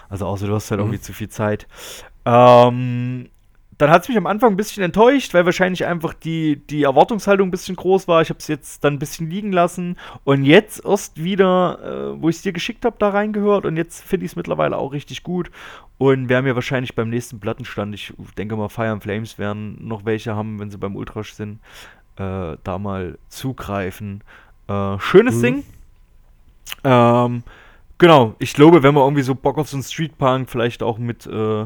[0.09, 0.87] Also außer du hast halt Mhm.
[0.87, 1.67] irgendwie zu viel Zeit.
[2.25, 3.27] Ähm,
[3.77, 7.47] dann hat es mich am Anfang ein bisschen enttäuscht, weil wahrscheinlich einfach die, die Erwartungshaltung
[7.47, 8.21] ein bisschen groß war.
[8.21, 11.79] Ich habe es jetzt dann ein bisschen liegen lassen und jetzt erst wieder,
[12.15, 14.77] äh, wo ich es dir geschickt habe, da reingehört und jetzt finde ich es mittlerweile
[14.77, 15.49] auch richtig gut
[15.97, 20.05] und werden wir wahrscheinlich beim nächsten Plattenstand, ich denke mal Fire and Flames werden noch
[20.05, 21.59] welche haben, wenn sie beim Ultrasch sind,
[22.17, 24.23] äh, da mal zugreifen.
[24.67, 25.41] Äh, schönes Mhm.
[25.41, 25.63] Ding.
[26.83, 27.43] Ähm,
[27.97, 31.25] genau, ich glaube, wenn man irgendwie so Bock auf so einen Streetpunk, vielleicht auch mit
[31.25, 31.65] äh,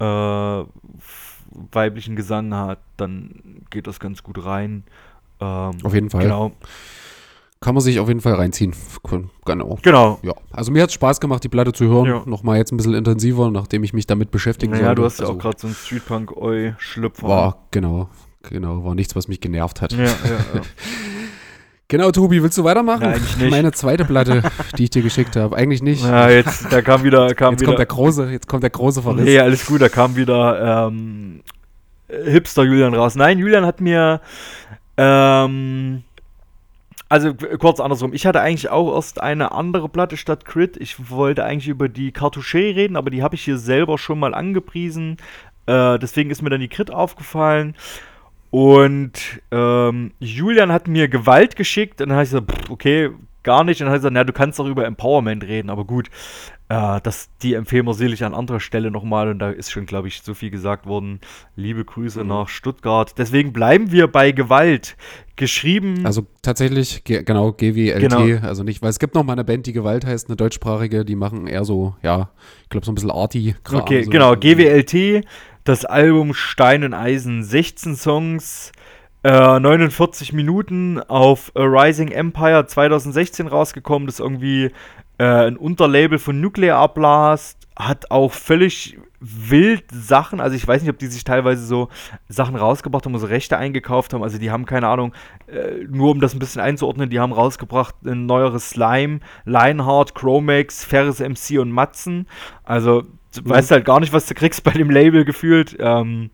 [0.00, 0.64] äh,
[1.72, 4.84] weiblichen Gesang hat, dann geht das ganz gut rein.
[5.40, 6.22] Ähm, Auf jeden Fall.
[6.24, 6.52] Genau,
[7.60, 8.74] Kann man sich auf jeden Fall reinziehen.
[9.44, 9.78] Genau.
[9.82, 10.18] genau.
[10.22, 12.06] Ja, also mir hat es Spaß gemacht, die Platte zu hören.
[12.06, 12.22] Ja.
[12.26, 15.00] Nochmal jetzt ein bisschen intensiver, nachdem ich mich damit beschäftigen Naja, sollte.
[15.00, 17.28] du hast ja also, auch gerade so einen Streetpunk-Oi-Schlüpfer.
[17.28, 18.08] War, genau,
[18.42, 19.92] genau, war nichts, was mich genervt hat.
[19.92, 20.10] Ja, ja,
[20.54, 20.60] ja.
[21.90, 23.02] Genau, Tobi, willst du weitermachen?
[23.02, 23.50] Ja, eigentlich nicht.
[23.50, 24.42] Meine zweite Platte,
[24.78, 25.56] die ich dir geschickt habe.
[25.56, 26.04] Eigentlich nicht.
[26.04, 27.70] ja, jetzt, da kam wieder, kam jetzt wieder.
[27.70, 29.24] kommt der große, jetzt kommt der große Verriss.
[29.24, 31.40] Nee, alles gut, da kam wieder ähm,
[32.08, 33.16] Hipster Julian raus.
[33.16, 34.20] Nein, Julian hat mir
[34.96, 36.04] ähm,
[37.08, 38.12] also kurz andersrum.
[38.12, 40.76] Ich hatte eigentlich auch erst eine andere Platte statt Crit.
[40.76, 44.32] Ich wollte eigentlich über die Cartouche reden, aber die habe ich hier selber schon mal
[44.32, 45.16] angepriesen.
[45.66, 47.74] Äh, deswegen ist mir dann die Crit aufgefallen.
[48.50, 49.12] Und
[49.50, 52.00] ähm, Julian hat mir Gewalt geschickt.
[52.00, 53.10] Und dann habe ich gesagt, pff, okay,
[53.42, 53.80] gar nicht.
[53.80, 55.70] Und dann hat er gesagt, na, du kannst doch über Empowerment reden.
[55.70, 56.08] Aber gut,
[56.68, 59.28] äh, das, die empfehlen wir sicherlich an anderer Stelle nochmal.
[59.28, 61.20] Und da ist schon, glaube ich, so viel gesagt worden.
[61.54, 62.28] Liebe Grüße Mhm.
[62.28, 63.14] nach Stuttgart.
[63.18, 64.96] Deswegen bleiben wir bei Gewalt.
[65.36, 66.04] Geschrieben.
[66.04, 68.46] Also tatsächlich, ge genau, GWLT, Genau.
[68.46, 71.14] also nicht, weil es gibt noch mal eine Band, die Gewalt heißt, eine deutschsprachige, die
[71.16, 72.28] machen eher so, ja,
[72.64, 74.10] ich glaube so ein bisschen arty Kram, Okay, so.
[74.10, 75.24] genau, GWLT,
[75.64, 78.72] das Album Stein und Eisen, 16 Songs,
[79.22, 84.70] äh, 49 Minuten auf A Rising Empire 2016 rausgekommen, das ist irgendwie
[85.18, 90.90] äh, ein Unterlabel von Nuclear Blast, hat auch völlig wild Sachen, also ich weiß nicht,
[90.90, 91.90] ob die sich teilweise so
[92.28, 95.12] Sachen rausgebracht haben, also Rechte eingekauft haben, also die haben keine Ahnung,
[95.46, 100.84] äh, nur um das ein bisschen einzuordnen, die haben rausgebracht ein neueres Slime, Lionheart, Chromax,
[100.84, 102.26] Ferris MC und Matzen,
[102.64, 105.76] also du weißt halt gar nicht, was du kriegst bei dem Label gefühlt.
[105.78, 106.30] Ähm,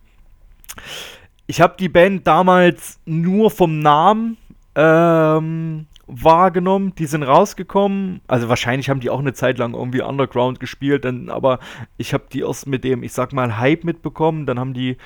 [1.47, 4.37] ich habe die Band damals nur vom Namen
[4.75, 6.95] ähm, wahrgenommen.
[6.97, 8.21] Die sind rausgekommen.
[8.27, 11.59] Also wahrscheinlich haben die auch eine Zeit lang irgendwie Underground gespielt, dann, aber
[11.97, 14.47] ich habe die erst mit dem, ich sag mal, Hype mitbekommen.
[14.47, 14.97] Dann haben die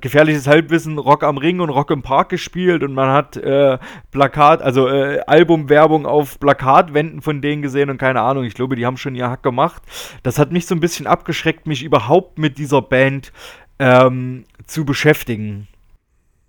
[0.00, 3.78] gefährliches Halbwissen Rock am Ring und Rock im Park gespielt und man hat äh,
[4.10, 8.86] Plakat, also äh, Albumwerbung auf Plakatwänden von denen gesehen und keine Ahnung, ich glaube, die
[8.86, 9.82] haben schon ihr Hack gemacht.
[10.22, 13.32] Das hat mich so ein bisschen abgeschreckt, mich überhaupt mit dieser Band
[13.78, 15.68] ähm, zu beschäftigen.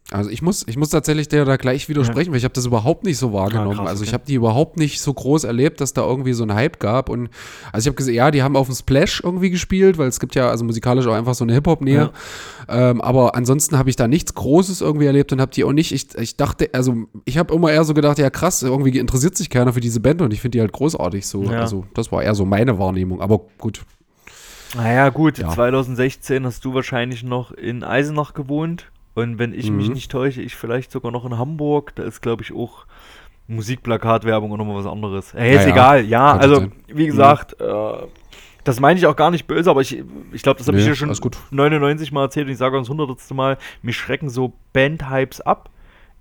[0.10, 3.06] Also ich muss, ich muss tatsächlich dir da gleich widersprechen, weil ich habe das überhaupt
[3.06, 3.78] nicht so wahrgenommen.
[3.78, 4.16] krass, also ich okay.
[4.16, 7.08] habe die überhaupt nicht so groß erlebt, dass da irgendwie so ein Hype gab.
[7.08, 7.30] Und
[7.72, 10.36] also ich habe gesehen, ja, die haben auf dem Splash irgendwie gespielt, weil es gibt
[10.36, 12.12] ja also musikalisch auch einfach so eine Hip-Hop-Nähe.
[12.68, 15.94] Ähm, aber ansonsten habe ich da nichts Großes irgendwie erlebt und habe die auch nicht.
[15.94, 19.50] Ich, ich dachte, also ich habe immer eher so gedacht, ja krass, irgendwie interessiert sich
[19.50, 21.44] keiner für diese Band und ich finde die halt großartig so.
[21.44, 21.62] Ja.
[21.62, 23.22] Also das war eher so meine Wahrnehmung.
[23.22, 23.82] Aber gut.
[24.76, 25.50] Naja, gut, Ja.
[25.50, 28.92] 2016 hast du wahrscheinlich noch in Eisenach gewohnt.
[29.14, 29.94] Und wenn ich mich Mhm.
[29.94, 31.94] nicht täusche, ich vielleicht sogar noch in Hamburg.
[31.96, 32.86] Da ist, glaube ich, auch
[33.48, 35.34] Musikplakatwerbung und nochmal was anderes.
[35.34, 36.38] Äh, ist Ja, egal, ja.
[36.38, 36.72] Also, sein.
[36.88, 37.94] wie gesagt, äh,
[38.64, 40.90] das meine ich auch gar nicht böse, aber ich, ich glaube, das habe ich Nee,
[40.92, 41.38] ja schon alles gut.
[41.52, 43.34] 99 Mal erzählt und ich sage uns 100.
[43.34, 45.70] Mal, mich schrecken so Bandhypes ab.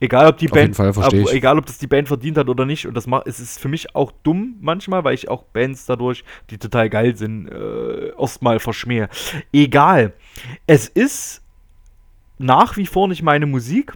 [0.02, 0.78] Egal ob die Auf Band,
[1.12, 1.32] ich.
[1.34, 2.86] egal ob das die Band verdient hat oder nicht.
[2.86, 6.24] Und das macht, es ist für mich auch dumm manchmal, weil ich auch Bands dadurch,
[6.48, 9.10] die total geil sind, äh, erstmal verschmähe.
[9.52, 10.14] Egal.
[10.66, 11.42] Es ist
[12.40, 13.92] nach wie vor nicht meine Musik,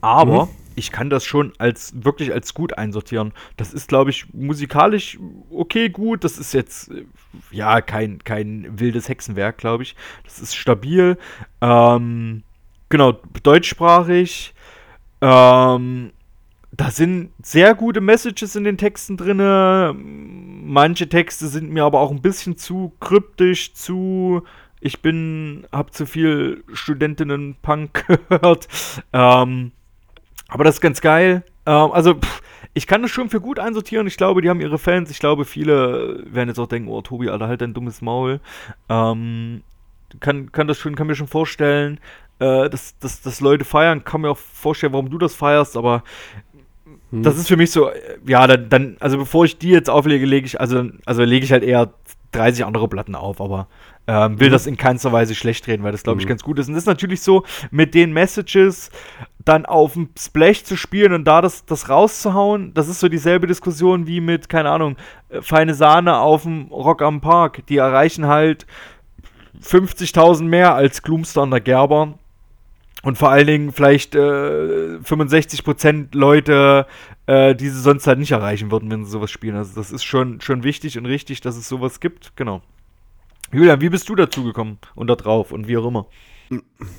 [0.00, 0.50] aber Mhm.
[0.74, 3.32] ich kann das schon als wirklich als gut einsortieren.
[3.56, 5.18] Das ist, glaube ich, musikalisch
[5.50, 6.24] okay gut.
[6.24, 7.04] Das ist jetzt äh,
[7.50, 9.94] ja kein, kein wildes Hexenwerk, glaube ich.
[10.24, 11.18] Das ist stabil.
[11.60, 12.42] Ähm,
[12.88, 13.12] genau,
[13.42, 14.54] deutschsprachig.
[15.20, 16.12] Ähm,
[16.74, 19.36] da sind sehr gute Messages in den Texten drin.
[20.64, 24.42] Manche Texte sind mir aber auch ein bisschen zu kryptisch, zu
[24.82, 28.68] Ich bin, hab zu viel Studentinnen-Punk gehört.
[29.12, 29.72] Ähm,
[30.48, 31.44] aber das ist ganz geil.
[31.66, 32.42] Ähm, also, pff,
[32.74, 34.06] ich kann das schon für gut einsortieren.
[34.06, 35.10] Ich glaube, die haben ihre Fans.
[35.10, 38.40] Ich glaube, viele werden jetzt auch denken, oh, Tobi, Alter, halt dein dummes Maul.
[38.88, 39.62] Ähm,
[40.20, 42.00] kann, kann das schon, kann mir schon vorstellen,
[42.38, 44.04] äh, dass, dass, dass Leute feiern.
[44.04, 46.02] Kann mir auch vorstellen, warum du das feierst, aber
[47.12, 47.22] Hm.
[47.22, 50.26] das ist für mich so, äh, ja, dann, dann, also bevor ich die jetzt auflege,
[50.26, 51.92] lege ich, also, also lege ich halt eher
[52.32, 53.68] 30 andere Platten auf, aber
[54.06, 54.52] ähm, will Mhm.
[54.52, 56.30] das in keinster Weise schlecht reden, weil das, glaube ich, Mhm.
[56.30, 56.66] ganz gut ist.
[56.68, 58.90] Und das ist natürlich so, mit den Messages
[59.44, 63.46] dann auf dem Splash zu spielen und da das, das rauszuhauen, das ist so dieselbe
[63.46, 64.96] Diskussion wie mit, keine Ahnung,
[65.30, 67.66] äh, feine Sahne auf dem Rock am Park.
[67.66, 68.66] Die erreichen halt
[69.60, 72.14] 50.000 mehr als Gloomstar und der Gerber.
[73.02, 76.86] Und vor allen Dingen vielleicht äh, 65% Leute,
[77.26, 79.56] äh, die sie sonst halt nicht erreichen würden, wenn sie sowas spielen.
[79.56, 82.36] Also das ist schon, schon wichtig und richtig, dass es sowas gibt.
[82.36, 82.62] Genau.
[83.52, 86.06] Julian, wie bist du dazu gekommen und da drauf und wie auch immer?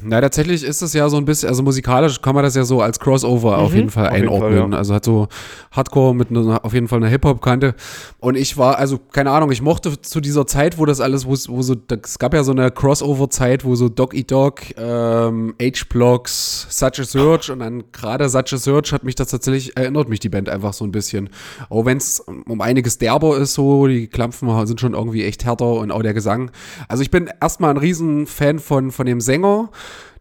[0.04, 2.82] Na, tatsächlich ist es ja so ein bisschen, also musikalisch kann man das ja so
[2.82, 3.76] als Crossover auf Mhm.
[3.78, 4.60] jeden Fall Auf jeden einordnen.
[4.62, 4.78] Fall, ja.
[4.78, 5.28] Also hat so
[5.72, 7.76] Hardcore mit einer, auf jeden Fall einer Hip-Hop-Kante.
[8.20, 11.34] Und ich war, also keine Ahnung, ich mochte zu dieser Zeit, wo das alles, wo,
[11.34, 15.56] es- wo so, es gab ja so eine Crossover-Zeit, wo so Dog Eat Dog, ähm,
[15.62, 20.10] H-Blocks, Such a Search und dann gerade Such a Search hat mich das tatsächlich, erinnert
[20.10, 21.30] mich die Band einfach so ein bisschen.
[21.70, 25.74] Auch wenn es um einiges derber ist, so, die Klampfen sind schon irgendwie echt härter
[25.74, 26.52] und auch der Gesang.
[26.88, 29.70] Also ich bin erstmal ein riesen Fan von, von dem Sänger.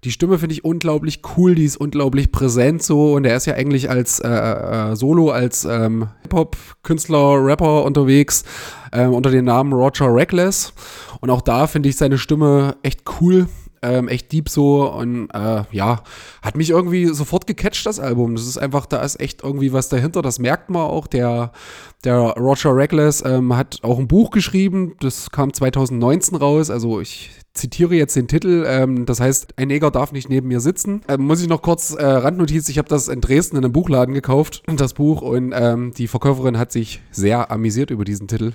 [0.05, 3.55] Die Stimme finde ich unglaublich cool, die ist unglaublich präsent so und er ist ja
[3.55, 8.43] eigentlich als äh, äh, Solo, als ähm, Hip-Hop-Künstler, Rapper unterwegs
[8.93, 10.73] ähm, unter dem Namen Roger Reckless
[11.21, 13.47] und auch da finde ich seine Stimme echt cool,
[13.83, 16.03] ähm, echt deep so und äh, ja,
[16.41, 18.35] hat mich irgendwie sofort gecatcht, das Album.
[18.35, 21.07] Das ist einfach, da ist echt irgendwie was dahinter, das merkt man auch.
[21.07, 21.53] Der,
[22.05, 27.31] der Roger Reckless ähm, hat auch ein Buch geschrieben, das kam 2019 raus, also ich
[27.55, 31.03] zitiere jetzt den Titel, ähm, das heißt, ein Neger darf nicht neben mir sitzen.
[31.09, 34.15] Ähm, muss ich noch kurz äh, Randnotiz, ich habe das in Dresden in einem Buchladen
[34.15, 38.53] gekauft, das Buch, und ähm, die Verkäuferin hat sich sehr amüsiert über diesen Titel.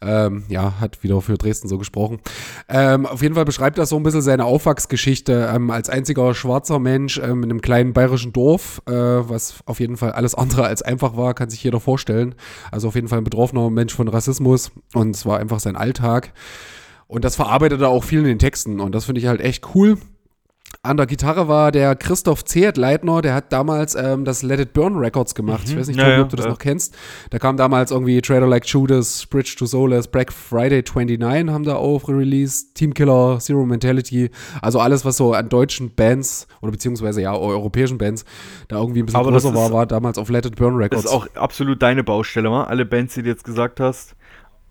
[0.00, 2.20] Ähm, ja, hat wieder für Dresden so gesprochen.
[2.68, 6.78] Ähm, auf jeden Fall beschreibt das so ein bisschen seine Aufwachsgeschichte ähm, als einziger schwarzer
[6.78, 11.16] Mensch in einem kleinen bayerischen Dorf, äh, was auf jeden Fall alles andere als einfach
[11.16, 12.34] war, kann sich jeder vorstellen.
[12.72, 16.32] Also auf jeden Fall ein betroffener Mensch von Rassismus und es war einfach sein Alltag.
[17.06, 19.74] Und das verarbeitet er auch viel in den Texten und das finde ich halt echt
[19.74, 19.98] cool.
[20.82, 24.96] An der Gitarre war der Christoph Zehrt-Leitner, der hat damals ähm, das Let It Burn
[24.96, 25.62] Records gemacht.
[25.66, 26.50] Ich weiß nicht, Ja, Tobi, ob du das ja.
[26.50, 26.94] noch kennst.
[27.30, 31.76] Da kam damals irgendwie Trader Like Judas, Bridge to Soulless, Black Friday 29 haben da
[31.76, 34.30] auch released, Teamkiller, Zero Mentality.
[34.60, 38.24] Also alles, was so an deutschen Bands oder beziehungsweise ja europäischen Bands
[38.68, 40.82] da irgendwie ein bisschen Aber das größer war, war damals auf Let It Burn Das
[40.82, 41.04] Records.
[41.04, 42.64] ist auch absolut deine Baustelle, wa?
[42.64, 44.16] Alle Bands, die du jetzt gesagt hast.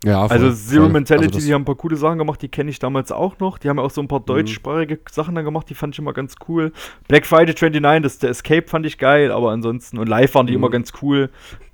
[0.03, 0.91] Ja, voll, Also Zero voll.
[0.93, 3.57] Mentality, Also die haben ein paar coole Sachen gemacht, die kenne ich damals auch noch.
[3.57, 4.25] Die haben ja auch so ein paar Mhm.
[4.25, 6.71] deutschsprachige Sachen dann gemacht, die fand ich immer ganz cool.
[7.07, 10.53] Black Friday 29, das, der Escape fand ich geil, aber ansonsten, und live waren die
[10.53, 10.57] Mhm.
[10.59, 11.29] immer ganz cool.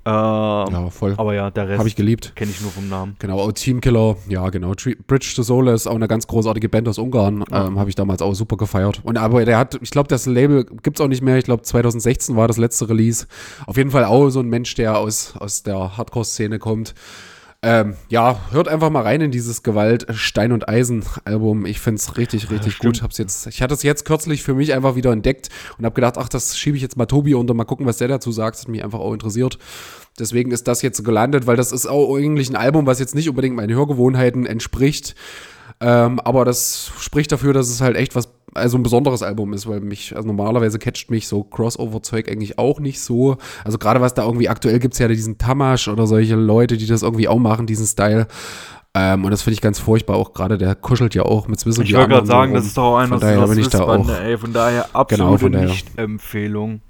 [0.06, 1.14] Ähm, ja, voll.
[1.18, 2.32] Aber ja, der Rest Habe ich geliebt.
[2.34, 3.16] kenne ich nur vom Namen.
[3.18, 4.72] Genau, auch Teamkiller, ja genau.
[5.06, 7.44] Bridge to Soul ist auch eine ganz großartige Band aus Ungarn.
[7.52, 9.00] Ähm, Habe ich damals auch super gefeiert.
[9.04, 11.36] Und aber der hat, ich glaube, das Label gibt's auch nicht mehr.
[11.36, 13.26] Ich glaube, 2016 war das letzte Release.
[13.66, 16.94] Auf jeden Fall auch so ein Mensch, der aus, aus der Hardcore-Szene kommt.
[17.62, 21.66] Ähm, ja, hört einfach mal rein in dieses Gewalt Stein und Eisen Album.
[21.66, 22.94] Ich find's richtig, richtig stimmt.
[22.94, 23.02] gut.
[23.02, 26.16] Hab's jetzt, ich hatte es jetzt kürzlich für mich einfach wieder entdeckt und habe gedacht,
[26.16, 28.56] ach, das schiebe ich jetzt mal Tobi unter, mal gucken, was der dazu sagt.
[28.56, 29.58] Das hat mich einfach auch interessiert.
[30.18, 33.28] Deswegen ist das jetzt gelandet, weil das ist auch eigentlich ein Album, was jetzt nicht
[33.28, 35.14] unbedingt meinen Hörgewohnheiten entspricht.
[35.82, 39.66] Ähm, aber das spricht dafür, dass es halt echt was, also ein besonderes Album ist,
[39.66, 43.38] weil mich, also normalerweise catcht mich so Crossover-Zeug eigentlich auch nicht so.
[43.64, 47.02] Also gerade was da irgendwie aktuell gibt's ja diesen Tamash oder solche Leute, die das
[47.02, 48.26] irgendwie auch machen, diesen Style.
[48.92, 50.16] Ähm, und das finde ich ganz furchtbar.
[50.16, 52.94] Auch gerade der kuschelt ja auch mit Swizzle Ich wollte gerade sagen, das ist doch
[52.94, 54.08] auch einer Von daher bin ich da auch.
[54.08, 55.68] ey, von daher absolute von daher.
[55.68, 56.82] Nicht-Empfehlung.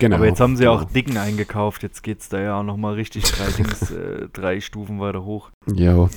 [0.00, 0.16] Genau.
[0.16, 0.92] Aber jetzt haben sie auch genau.
[0.92, 5.24] Dicken eingekauft, jetzt geht's da ja auch nochmal richtig drei, Dings, äh, drei Stufen weiter
[5.24, 5.50] hoch.
[5.72, 6.08] Ja.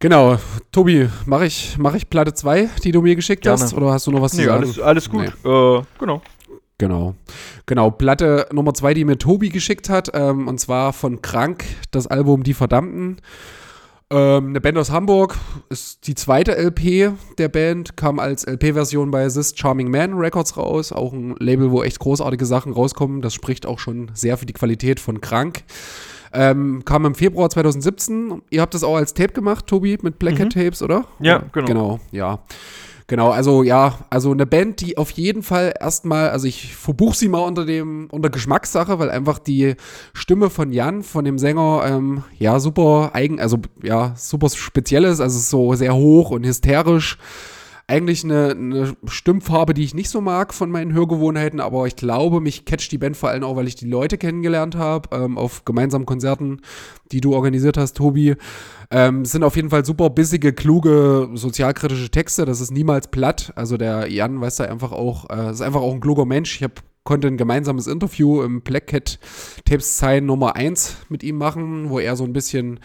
[0.00, 0.38] Genau.
[0.70, 3.60] Tobi, mache ich, mach ich Platte 2, die du mir geschickt Gerne.
[3.60, 3.74] hast?
[3.74, 4.62] Oder hast du noch was Nee, zu sagen?
[4.64, 5.26] alles, alles gut.
[5.44, 6.22] Äh, genau.
[6.78, 7.14] Genau.
[7.66, 7.90] Genau.
[7.90, 12.44] Platte Nummer zwei, die mir Tobi geschickt hat, ähm, und zwar von Krank, das Album
[12.44, 13.16] Die Verdammten.
[14.10, 15.36] Ähm, eine Band aus Hamburg,
[15.68, 20.92] ist die zweite LP der Band, kam als LP-Version bei This Charming Man Records raus.
[20.92, 23.20] Auch ein Label, wo echt großartige Sachen rauskommen.
[23.20, 25.64] Das spricht auch schon sehr für die Qualität von Krank.
[26.32, 28.42] Ähm, kam im Februar 2017.
[28.50, 31.04] Ihr habt das auch als Tape gemacht, Tobi, mit Blackhead Tapes, oder?
[31.20, 31.66] Ja, genau.
[31.66, 32.40] Genau, ja.
[33.10, 37.28] Genau, also ja, also eine Band, die auf jeden Fall erstmal, also ich verbuche sie
[37.28, 39.76] mal unter dem, unter Geschmackssache, weil einfach die
[40.12, 45.20] Stimme von Jan, von dem Sänger, ähm, ja, super eigen, also ja, super speziell ist,
[45.20, 47.16] also so sehr hoch und hysterisch
[47.88, 52.40] eigentlich eine, eine Stimmfarbe, die ich nicht so mag von meinen Hörgewohnheiten, aber ich glaube,
[52.40, 55.64] mich catcht die Band vor allem auch, weil ich die Leute kennengelernt habe ähm, auf
[55.64, 56.60] gemeinsamen Konzerten,
[57.12, 58.36] die du organisiert hast, Tobi.
[58.90, 62.44] Ähm, sind auf jeden Fall super bissige, kluge, sozialkritische Texte.
[62.44, 63.52] Das ist niemals platt.
[63.56, 66.56] Also der Jan weiß da einfach auch, äh, ist einfach auch ein kluger Mensch.
[66.56, 66.74] Ich habe
[67.04, 69.18] konnte ein gemeinsames Interview im Black Cat
[69.64, 72.80] Tapes Sign Nummer 1 mit ihm machen, wo er so ein bisschen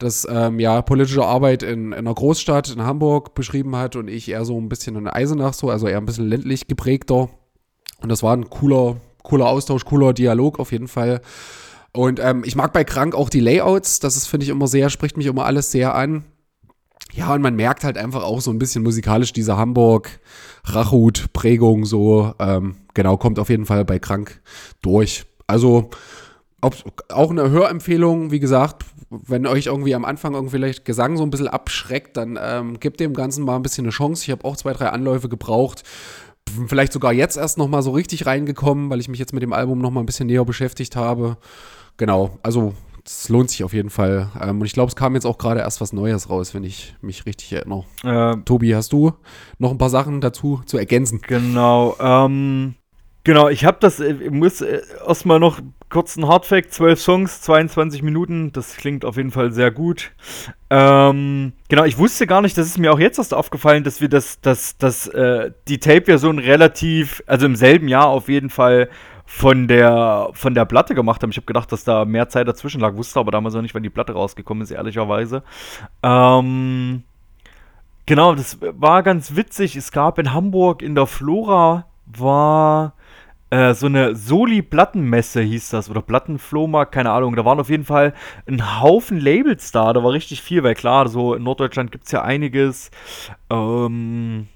[0.00, 4.28] das ähm, ja politische Arbeit in, in, einer Großstadt in Hamburg beschrieben hat und ich
[4.28, 7.28] eher so ein bisschen in Eisenach so, also eher ein bisschen ländlich geprägter.
[8.00, 11.20] Und das war ein cooler, cooler Austausch, cooler Dialog auf jeden Fall.
[11.92, 14.88] Und ähm, ich mag bei Krank auch die Layouts, das ist, finde ich, immer sehr,
[14.90, 16.24] spricht mich immer alles sehr an.
[17.12, 22.76] Ja, und man merkt halt einfach auch so ein bisschen musikalisch diese Hamburg-Rachut-Prägung so, ähm,
[22.94, 24.40] genau, kommt auf jeden Fall bei Krank
[24.80, 25.24] durch.
[25.48, 25.90] Also,
[26.60, 26.76] ob,
[27.08, 31.30] auch eine Hörempfehlung, wie gesagt, wenn euch irgendwie am Anfang irgendwie vielleicht Gesang so ein
[31.30, 34.22] bisschen abschreckt, dann ähm, gebt dem Ganzen mal ein bisschen eine Chance.
[34.24, 35.82] Ich habe auch zwei, drei Anläufe gebraucht.
[36.66, 39.52] Vielleicht sogar jetzt erst noch mal so richtig reingekommen, weil ich mich jetzt mit dem
[39.52, 41.36] Album noch mal ein bisschen näher beschäftigt habe.
[41.96, 42.72] Genau, also
[43.04, 44.30] es lohnt sich auf jeden Fall.
[44.40, 46.94] Ähm, und ich glaube, es kam jetzt auch gerade erst was Neues raus, wenn ich
[47.00, 47.84] mich richtig erinnere.
[48.04, 49.12] Ähm, Tobi, hast du
[49.58, 51.20] noch ein paar Sachen dazu zu ergänzen?
[51.26, 51.96] Genau.
[52.00, 52.74] Ähm,
[53.24, 58.02] genau, ich habe das, äh, ich muss äh, erstmal noch kurzen Hardfact, 12 Songs, 22
[58.02, 60.12] Minuten, das klingt auf jeden Fall sehr gut.
[60.70, 64.08] Ähm, genau, ich wusste gar nicht, das ist mir auch jetzt erst aufgefallen, dass wir
[64.08, 68.88] das, das, das, äh, die Tape-Version relativ, also im selben Jahr auf jeden Fall
[69.26, 71.30] von der, von der Platte gemacht haben.
[71.30, 73.82] Ich habe gedacht, dass da mehr Zeit dazwischen lag, wusste aber damals noch nicht, wann
[73.82, 75.44] die Platte rausgekommen ist, ehrlicherweise.
[76.02, 77.04] Ähm,
[78.06, 79.76] genau, das war ganz witzig.
[79.76, 82.94] Es gab in Hamburg in der Flora war
[83.50, 87.34] äh, so eine Soli-Plattenmesse hieß das oder Plattenflohmarkt, keine Ahnung.
[87.34, 88.14] Da waren auf jeden Fall
[88.46, 89.92] ein Haufen Labels da.
[89.92, 92.90] Da war richtig viel, weil klar, so in Norddeutschland gibt es ja einiges.
[93.50, 94.46] Ähm,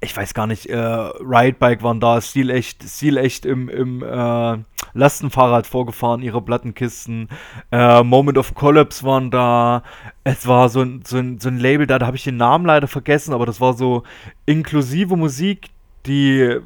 [0.00, 4.58] ich weiß gar nicht, äh, Ridebike waren da, Stilecht, Stilecht im, im äh,
[4.94, 7.28] Lastenfahrrad vorgefahren, ihre Plattenkisten.
[7.70, 9.84] Äh, Moment of Collapse waren da.
[10.24, 12.66] Es war so ein, so ein, so ein Label da, da habe ich den Namen
[12.66, 14.02] leider vergessen, aber das war so
[14.44, 15.68] inklusive Musik,
[16.04, 16.58] die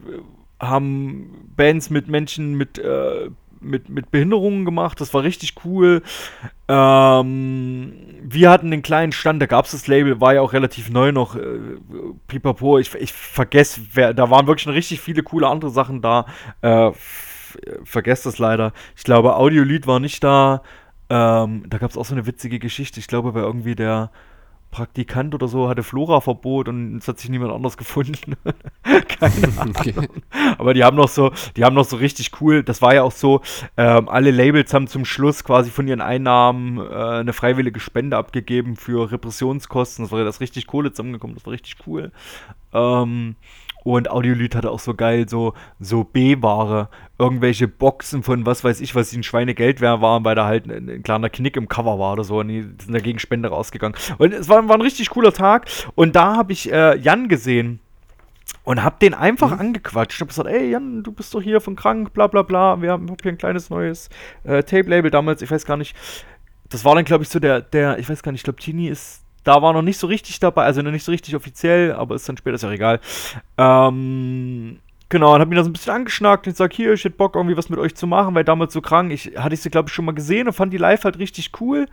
[0.60, 5.00] haben Bands mit Menschen mit, äh, mit, mit Behinderungen gemacht.
[5.00, 6.02] Das war richtig cool.
[6.68, 7.92] Ähm,
[8.22, 11.12] wir hatten den kleinen Stand, da gab es das Label, war ja auch relativ neu
[11.12, 11.36] noch.
[11.36, 11.58] Äh,
[12.26, 16.26] pipapo, ich, ich vergesse, wer, da waren wirklich richtig viele coole andere Sachen da.
[16.62, 16.92] Äh,
[17.84, 18.72] vergesst das leider.
[18.96, 20.62] Ich glaube, Audiolied war nicht da.
[21.08, 23.00] Ähm, da gab es auch so eine witzige Geschichte.
[23.00, 24.10] Ich glaube, weil irgendwie der
[24.70, 28.36] Praktikant oder so hatte Flora-Verbot und es hat sich niemand anders gefunden.
[28.82, 29.74] Keine Ahnung.
[29.76, 29.94] Okay.
[30.58, 33.12] Aber die haben noch so, die haben noch so richtig cool, das war ja auch
[33.12, 33.40] so,
[33.76, 38.76] ähm, alle Labels haben zum Schluss quasi von ihren Einnahmen äh, eine freiwillige Spende abgegeben
[38.76, 40.04] für Repressionskosten.
[40.04, 42.12] Das war ja das richtig Kohle zusammengekommen, das war richtig cool.
[42.72, 43.36] Ähm,
[43.86, 46.88] und Audiolith hatte auch so geil so, so B-Ware,
[47.20, 50.90] irgendwelche Boxen von was weiß ich, was ein Schweinegeld wert waren, weil da halt ein,
[50.90, 52.40] ein, kleiner Knick im Cover war oder so.
[52.40, 53.96] Und die sind dagegen Spende rausgegangen.
[54.18, 55.66] Und es war, war ein richtig cooler Tag.
[55.94, 57.78] Und da habe ich äh, Jan gesehen
[58.64, 59.60] und hab den einfach mhm.
[59.60, 60.16] angequatscht.
[60.16, 62.82] Ich hab gesagt, ey Jan, du bist doch hier von krank, bla bla bla.
[62.82, 64.10] Wir haben hier ein kleines neues
[64.42, 65.94] äh, Tape-Label damals, ich weiß gar nicht.
[66.70, 68.88] Das war dann, glaube ich, so der, der, ich weiß gar nicht, ich glaube, Tini
[68.88, 72.14] ist da war noch nicht so richtig dabei, also noch nicht so richtig offiziell, aber
[72.16, 73.00] ist dann später, ist ja egal.
[73.58, 74.78] Ähm,
[75.08, 77.36] Genau, und hab mich da so ein bisschen angeschnackt und sag, hier, ich hätte Bock,
[77.36, 79.88] irgendwie was mit euch zu machen, weil damals so krank, ich hatte ich sie, glaube
[79.88, 81.86] ich, schon mal gesehen und fand die live halt richtig cool.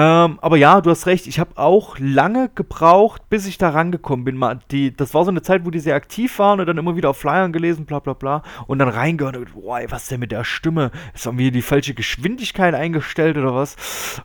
[0.00, 4.24] Ähm, aber ja, du hast recht, ich habe auch lange gebraucht, bis ich da rangekommen
[4.24, 4.60] bin.
[4.70, 7.10] Die, das war so eine Zeit, wo die sehr aktiv waren und dann immer wieder
[7.10, 8.44] auf Flyern gelesen, bla bla bla.
[8.68, 10.92] Und dann reingehört und boah, was ist denn mit der Stimme?
[11.14, 13.74] Ist irgendwie die falsche Geschwindigkeit eingestellt oder was?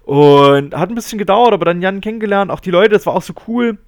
[0.04, 3.24] Und hat ein bisschen gedauert, aber dann Jan kennengelernt, auch die Leute, das war auch
[3.24, 3.80] so cool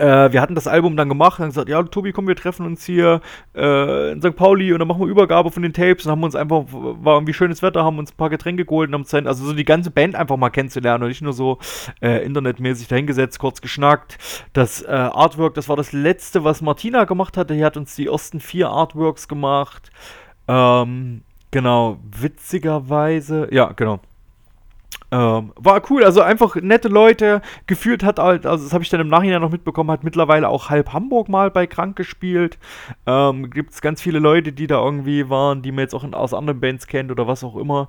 [0.00, 2.84] äh, wir hatten das Album dann gemacht und gesagt, ja, Tobi, komm, wir treffen uns
[2.84, 3.20] hier
[3.54, 4.34] äh, in St.
[4.34, 7.34] Pauli und dann machen wir Übergabe von den Tapes und haben uns einfach, war irgendwie
[7.34, 9.90] schönes Wetter, haben uns ein paar Getränke geholt und haben uns also so die ganze
[9.90, 11.58] Band einfach mal kennenzulernen und nicht nur so
[12.00, 14.18] äh, internetmäßig dahingesetzt, kurz geschnackt.
[14.54, 17.54] Das äh, Artwork, das war das letzte, was Martina gemacht hatte.
[17.54, 19.90] Die hat uns die ersten vier Artworks gemacht.
[20.48, 24.00] Ähm, genau, witzigerweise, ja, genau.
[25.12, 27.42] Ähm, war cool, also einfach nette Leute.
[27.66, 30.70] Gefühlt hat halt, also das habe ich dann im Nachhinein noch mitbekommen, hat mittlerweile auch
[30.70, 32.58] halb Hamburg mal bei Krank gespielt.
[33.06, 36.14] Ähm, Gibt es ganz viele Leute, die da irgendwie waren, die man jetzt auch in,
[36.14, 37.88] aus anderen Bands kennt oder was auch immer.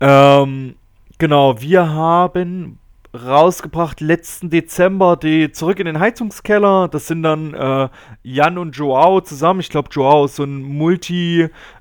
[0.00, 0.76] Ähm,
[1.18, 2.78] genau, wir haben
[3.16, 6.88] rausgebracht letzten Dezember, die Zurück in den Heizungskeller.
[6.88, 7.88] Das sind dann äh,
[8.22, 9.60] Jan und Joao zusammen.
[9.60, 10.62] Ich glaube, Joao ist so ein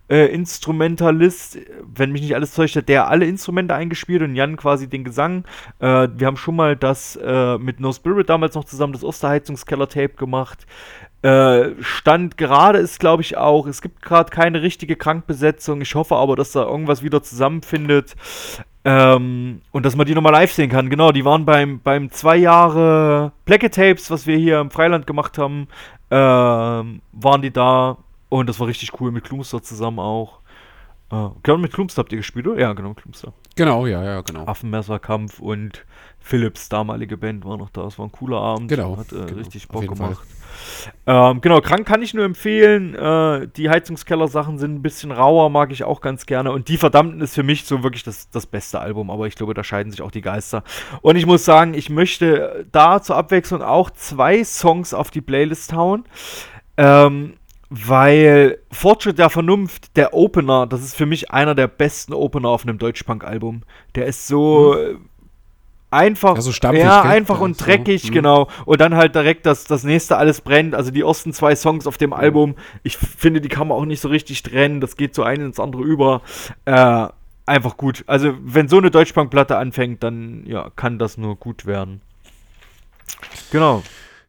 [0.10, 1.60] Multi-Instrumentalist,
[1.95, 5.45] wenn mich nicht alles täuscht, der alle Instrumente eingespielt und Jan quasi den Gesang.
[5.80, 10.16] Äh, wir haben schon mal das äh, mit No Spirit damals noch zusammen das Osterheizungskeller-Tape
[10.16, 10.66] gemacht.
[11.22, 15.82] Äh, Stand gerade ist, glaube ich, auch, es gibt gerade keine richtige Krankbesetzung.
[15.82, 18.16] Ich hoffe aber, dass da irgendwas wieder zusammenfindet.
[18.88, 20.91] Ähm, und dass man die nochmal live sehen kann.
[20.91, 25.39] Genau, die waren beim, beim zwei Jahre Blacket Tapes, was wir hier im Freiland gemacht
[25.39, 25.68] haben,
[26.12, 27.97] ähm, waren die da.
[28.36, 30.40] Und das war richtig cool mit Klumster zusammen auch.
[31.10, 32.60] Äh, genau, mit Klumster habt ihr gespielt, oder?
[32.60, 33.32] Ja, genau, Klumster.
[33.56, 34.46] Genau, ja, ja, genau.
[34.46, 35.86] Affenmesserkampf und
[36.20, 37.86] Philips damalige Band war noch da.
[37.86, 38.68] Es war ein cooler Abend.
[38.68, 38.98] Genau.
[38.98, 40.28] Hat äh, genau, richtig Bock gemacht.
[41.06, 42.94] Ähm, genau, krank kann ich nur empfehlen.
[42.94, 46.52] Äh, die Heizungskeller-Sachen sind ein bisschen rauer, mag ich auch ganz gerne.
[46.52, 49.54] Und Die Verdammten ist für mich so wirklich das, das beste Album, aber ich glaube,
[49.54, 50.64] da scheiden sich auch die Geister.
[51.02, 55.72] Und ich muss sagen, ich möchte da zur Abwechslung auch zwei Songs auf die Playlist
[55.72, 56.04] hauen.
[56.78, 57.36] Ähm,
[57.70, 62.63] weil Fortschritt der Vernunft, der Opener, das ist für mich einer der besten Opener auf
[62.63, 63.63] einem Deutschpunk-Album.
[63.95, 64.76] Der ist so.
[64.78, 65.09] Mhm
[65.95, 68.13] einfach, also stampfig, ja, einfach und so, dreckig, mhm.
[68.13, 68.47] genau.
[68.66, 70.76] Und dann halt direkt das, das nächste alles brennt.
[70.76, 74.01] Also die ersten zwei Songs auf dem Album, ich finde, die kann man auch nicht
[74.01, 74.82] so richtig trennen.
[74.82, 76.22] Das geht so ein ins andere über.
[76.66, 77.07] Äh,
[77.45, 78.03] einfach gut.
[78.07, 82.01] Also wenn so eine Deutschpunk-Platte anfängt, dann ja, kann das nur gut werden.
[83.51, 83.84] Genau.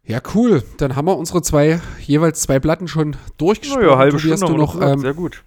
[0.07, 0.63] Ja, cool.
[0.79, 3.83] Dann haben wir unsere zwei, jeweils zwei Platten schon durchgespielt.
[3.83, 5.43] Naja, halbe Tobias, Stunde noch, gesagt, ähm, sehr gut.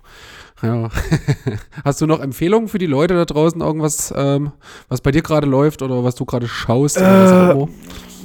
[0.62, 0.90] Ja.
[1.86, 3.62] Hast du noch Empfehlungen für die Leute da draußen?
[3.62, 4.52] Irgendwas, ähm,
[4.90, 6.98] was bei dir gerade läuft oder was du gerade schaust?
[6.98, 7.56] Äh?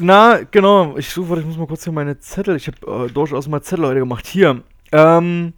[0.00, 0.96] Na, genau.
[0.96, 2.56] Ich suche, ich muss mal kurz hier meine Zettel.
[2.56, 4.26] Ich habe äh, durchaus mal Zettel heute gemacht.
[4.26, 4.62] Hier.
[4.90, 5.52] Ähm,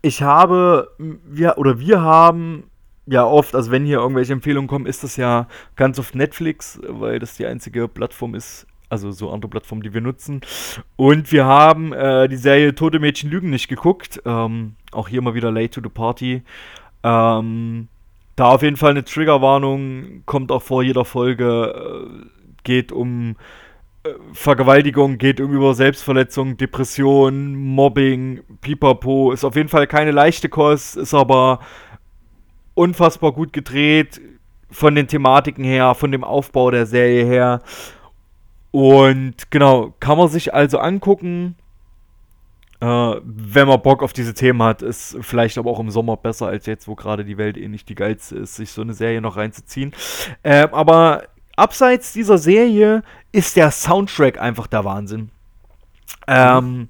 [0.00, 2.64] ich habe, wir, oder wir haben
[3.06, 7.18] ja oft, also wenn hier irgendwelche Empfehlungen kommen, ist das ja ganz oft Netflix, weil
[7.18, 10.42] das die einzige Plattform ist, also so andere Plattform, die wir nutzen.
[10.96, 14.20] Und wir haben äh, die Serie Tote Mädchen lügen nicht geguckt.
[14.26, 16.42] Ähm, auch hier mal wieder Late to the Party.
[17.02, 17.88] Ähm,
[18.36, 22.26] da auf jeden Fall eine Triggerwarnung, kommt auch vor jeder Folge, äh,
[22.64, 23.36] geht um
[24.04, 29.32] äh, Vergewaltigung, geht um über Selbstverletzung, Depression, Mobbing, Pipapo.
[29.32, 31.60] Ist auf jeden Fall keine leichte Kost, ist aber
[32.74, 34.20] unfassbar gut gedreht
[34.70, 37.62] von den Thematiken her, von dem Aufbau der Serie her.
[38.72, 41.56] Und genau, kann man sich also angucken,
[42.80, 42.86] äh,
[43.22, 44.82] wenn man Bock auf diese Themen hat.
[44.82, 47.88] Ist vielleicht aber auch im Sommer besser als jetzt, wo gerade die Welt eh nicht
[47.88, 49.92] die geilste ist, sich so eine Serie noch reinzuziehen.
[50.42, 51.22] Äh, aber
[51.54, 55.30] abseits dieser Serie ist der Soundtrack einfach der Wahnsinn.
[56.26, 56.88] Ähm,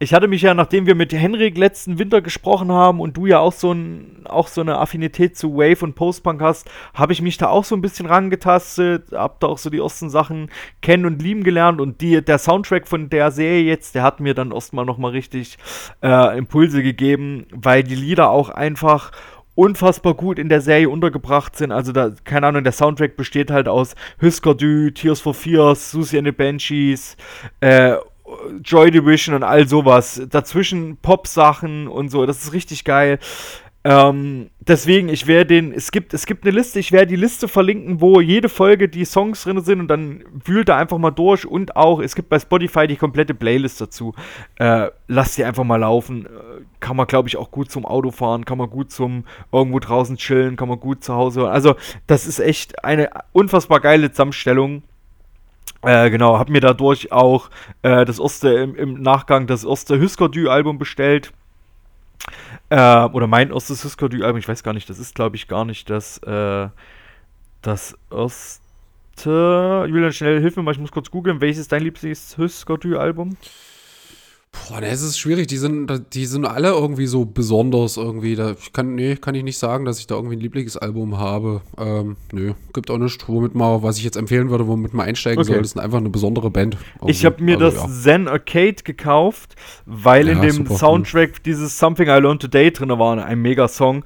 [0.00, 3.40] ich hatte mich ja, nachdem wir mit Henrik letzten Winter gesprochen haben und du ja
[3.40, 7.36] auch so, ein, auch so eine Affinität zu Wave und Postpunk hast, habe ich mich
[7.36, 10.50] da auch so ein bisschen rangetastet, hab da auch so die ersten Sachen
[10.82, 14.34] kennen und lieben gelernt und die, der Soundtrack von der Serie jetzt, der hat mir
[14.34, 15.58] dann erstmal nochmal richtig
[16.02, 19.10] äh, Impulse gegeben, weil die Lieder auch einfach
[19.56, 21.72] unfassbar gut in der Serie untergebracht sind.
[21.72, 26.18] Also da, keine Ahnung, der Soundtrack besteht halt aus Husker Du, Tears for Fears, Susie
[26.18, 27.16] and the Banshees,
[27.58, 27.96] äh,
[28.62, 30.22] Joy Division und all sowas.
[30.28, 32.26] Dazwischen Pop-Sachen und so.
[32.26, 33.18] Das ist richtig geil.
[33.84, 37.46] Ähm, deswegen, ich werde den, es gibt, es gibt eine Liste, ich werde die Liste
[37.46, 41.46] verlinken, wo jede Folge die Songs drin sind und dann wühlt da einfach mal durch
[41.46, 44.14] und auch, es gibt bei Spotify die komplette Playlist dazu.
[44.56, 46.26] Äh, lasst die einfach mal laufen.
[46.26, 46.28] Äh,
[46.80, 50.16] Kann man, glaube ich, auch gut zum Auto fahren, kann man gut zum irgendwo draußen
[50.16, 51.48] chillen, kann man gut zu Hause.
[51.48, 51.76] Also,
[52.08, 54.82] das ist echt eine unfassbar geile Zusammenstellung.
[55.82, 57.50] Äh, genau, hab mir dadurch auch
[57.82, 61.32] äh, das erste im, im Nachgang das erste Husker Du Album bestellt.
[62.70, 65.48] Äh, oder mein erstes Husker Du Album, ich weiß gar nicht, das ist glaube ich
[65.48, 66.68] gar nicht das äh,
[67.62, 68.60] das erste.
[69.88, 72.98] Julian, schnell hilf mir mal, ich muss kurz googeln, welches ist dein Lieblings Husker Du
[72.98, 73.36] Album?
[74.50, 75.46] Boah, es ist schwierig.
[75.48, 78.34] Die sind, die sind alle irgendwie so besonders irgendwie.
[78.34, 81.60] Da, ich kann, nee, kann ich nicht sagen, dass ich da irgendwie ein Lieblingsalbum habe.
[81.76, 85.38] Ähm, nö, gibt auch nichts, womit man, was ich jetzt empfehlen würde, womit man einsteigen
[85.40, 85.48] Okay.
[85.52, 85.58] soll.
[85.58, 86.76] Das ist einfach eine besondere Band.
[87.06, 87.26] Ich Irgendwie.
[87.26, 92.06] habe mir Also, das Zen Arcade gekauft, weil in Ja, dem super, Soundtrack dieses Something
[92.08, 94.02] I Learned Today drin war, ein Mega-Song.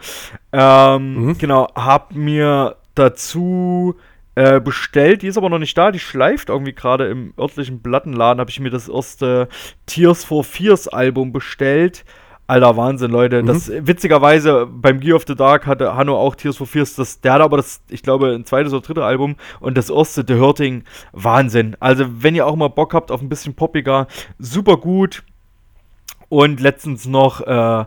[0.53, 1.39] Ähm, Mhm.
[1.39, 3.95] Genau, hab mir dazu
[4.35, 8.41] äh, bestellt, die ist aber noch nicht da, die schleift irgendwie gerade im örtlichen Plattenladen,
[8.41, 9.49] habe ich mir das erste
[9.87, 12.05] Tears for Fears Album bestellt.
[12.47, 13.43] Alter Wahnsinn, Leute.
[13.43, 13.47] Mhm.
[13.47, 16.97] Das witzigerweise beim Gear of the Dark hatte Hanno auch Tears for Fears.
[16.97, 20.25] Das, der hat aber das, ich glaube, ein zweites oder drittes Album und das erste,
[20.27, 21.77] The Hurting, Wahnsinn.
[21.81, 24.07] Also, wenn ihr auch mal Bock habt auf ein bisschen poppiger,
[24.39, 25.23] super gut.
[26.29, 27.85] Und letztens noch äh,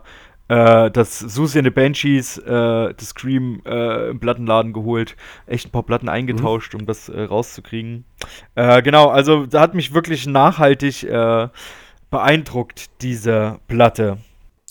[0.48, 5.16] äh, das Susie and the Banshees, äh, das Scream äh, im Plattenladen geholt,
[5.46, 6.80] echt ein paar Platten eingetauscht, mhm.
[6.80, 8.04] um das äh, rauszukriegen.
[8.54, 11.48] Äh, genau, also da hat mich wirklich nachhaltig äh,
[12.10, 14.18] beeindruckt, diese Platte.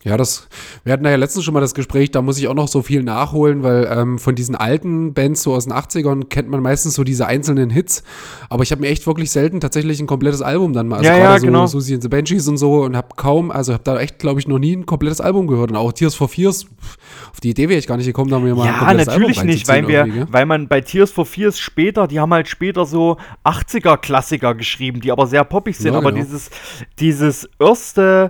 [0.05, 0.47] Ja, das,
[0.83, 3.01] wir hatten ja letztens schon mal das Gespräch, da muss ich auch noch so viel
[3.01, 7.03] nachholen, weil ähm, von diesen alten Bands so aus den 80ern kennt man meistens so
[7.03, 8.03] diese einzelnen Hits,
[8.47, 11.17] aber ich habe mir echt wirklich selten tatsächlich ein komplettes Album dann mal, also ja,
[11.17, 11.65] ja, so genau.
[11.65, 14.47] Susie and the Banshees und so und habe kaum, also habe da echt, glaube ich,
[14.47, 16.67] noch nie ein komplettes Album gehört und auch Tears for Fears,
[17.31, 19.39] auf die Idee wäre ich gar nicht gekommen, da mir mal ja, ein komplettes natürlich
[19.39, 22.85] Album nicht, weil wir, weil man bei Tears for Fears später, die haben halt später
[22.85, 26.23] so 80er Klassiker geschrieben, die aber sehr poppig sind, ja, aber genau.
[26.23, 26.51] dieses,
[26.99, 28.29] dieses erste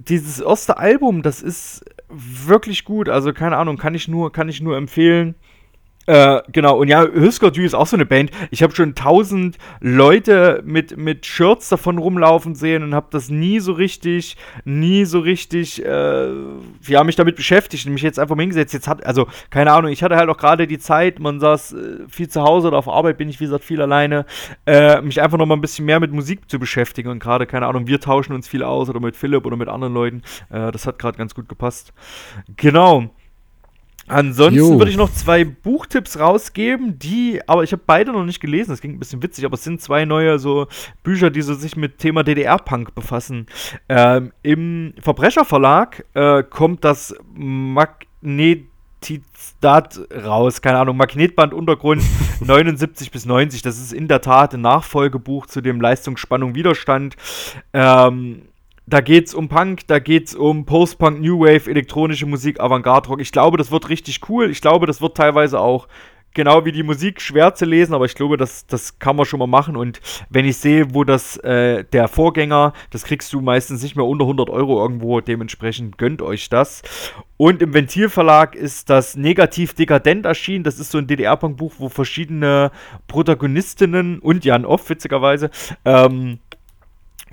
[0.00, 3.08] dieses erste Album, das ist wirklich gut.
[3.08, 5.34] Also keine Ahnung, kann ich nur, kann ich nur empfehlen.
[6.06, 8.30] Äh, genau, und ja, Husker ist auch so eine Band.
[8.50, 13.58] Ich habe schon tausend Leute mit, mit Shirts davon rumlaufen sehen und habe das nie
[13.58, 16.28] so richtig, nie so richtig, äh,
[16.86, 18.72] ja, mich damit beschäftigt und mich jetzt einfach mal hingesetzt.
[18.72, 21.76] Jetzt hat, also, keine Ahnung, ich hatte halt auch gerade die Zeit, man saß äh,
[22.08, 24.26] viel zu Hause oder auf Arbeit bin ich, wie gesagt, viel alleine,
[24.64, 27.66] äh, mich einfach noch mal ein bisschen mehr mit Musik zu beschäftigen und gerade, keine
[27.66, 30.22] Ahnung, wir tauschen uns viel aus oder mit Philipp oder mit anderen Leuten.
[30.50, 31.92] Äh, das hat gerade ganz gut gepasst.
[32.56, 33.10] Genau.
[34.08, 38.70] Ansonsten würde ich noch zwei Buchtipps rausgeben, die, aber ich habe beide noch nicht gelesen,
[38.70, 40.68] das klingt ein bisschen witzig, aber es sind zwei neue so
[41.02, 43.46] Bücher, die so sich mit Thema DDR-Punk befassen.
[43.88, 52.04] Ähm, Im Verbrecherverlag äh, kommt das Magnetizdat raus, keine Ahnung, Magnetband Untergrund
[52.40, 53.62] 79 bis 90.
[53.62, 57.16] Das ist in der Tat ein Nachfolgebuch zu dem Leistungsspannung Widerstand.
[57.72, 58.42] Ähm,
[58.86, 63.20] da geht's um Punk, da geht's um Post-Punk, New Wave, elektronische Musik, Avantgarde-Rock.
[63.20, 64.50] Ich glaube, das wird richtig cool.
[64.50, 65.88] Ich glaube, das wird teilweise auch
[66.36, 69.38] genau wie die Musik schwer zu lesen, aber ich glaube, das, das kann man schon
[69.40, 69.74] mal machen.
[69.74, 74.04] Und wenn ich sehe, wo das äh, der Vorgänger, das kriegst du meistens nicht mehr
[74.04, 76.82] unter 100 Euro irgendwo, dementsprechend gönnt euch das.
[77.38, 80.62] Und im Ventilverlag ist das Negativ Dekadent erschienen.
[80.62, 82.70] Das ist so ein DDR-Punk-Buch, wo verschiedene
[83.08, 85.50] Protagonistinnen und Jan Off, witzigerweise,
[85.86, 86.38] ähm,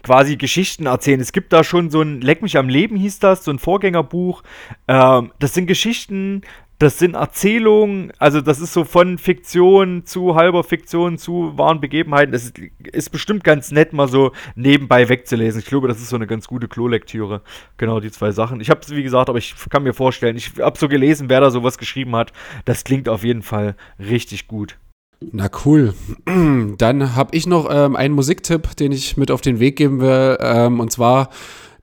[0.03, 1.19] quasi Geschichten erzählen.
[1.19, 4.43] Es gibt da schon so ein Leck mich am Leben hieß das, so ein Vorgängerbuch.
[4.87, 6.41] Ähm, das sind Geschichten,
[6.79, 12.33] das sind Erzählungen, also das ist so von Fiktion zu halber Fiktion zu wahren Begebenheiten.
[12.33, 12.59] Das ist,
[12.91, 15.61] ist bestimmt ganz nett, mal so nebenbei wegzulesen.
[15.61, 17.41] Ich glaube, das ist so eine ganz gute Klolektüre.
[17.77, 18.59] Genau die zwei Sachen.
[18.59, 21.39] Ich habe es, wie gesagt, aber ich kann mir vorstellen, ich habe so gelesen, wer
[21.39, 22.33] da sowas geschrieben hat.
[22.65, 24.77] Das klingt auf jeden Fall richtig gut.
[25.31, 25.93] Na cool.
[26.77, 30.37] Dann habe ich noch ähm, einen Musiktipp, den ich mit auf den Weg geben will.
[30.39, 31.29] Ähm, und zwar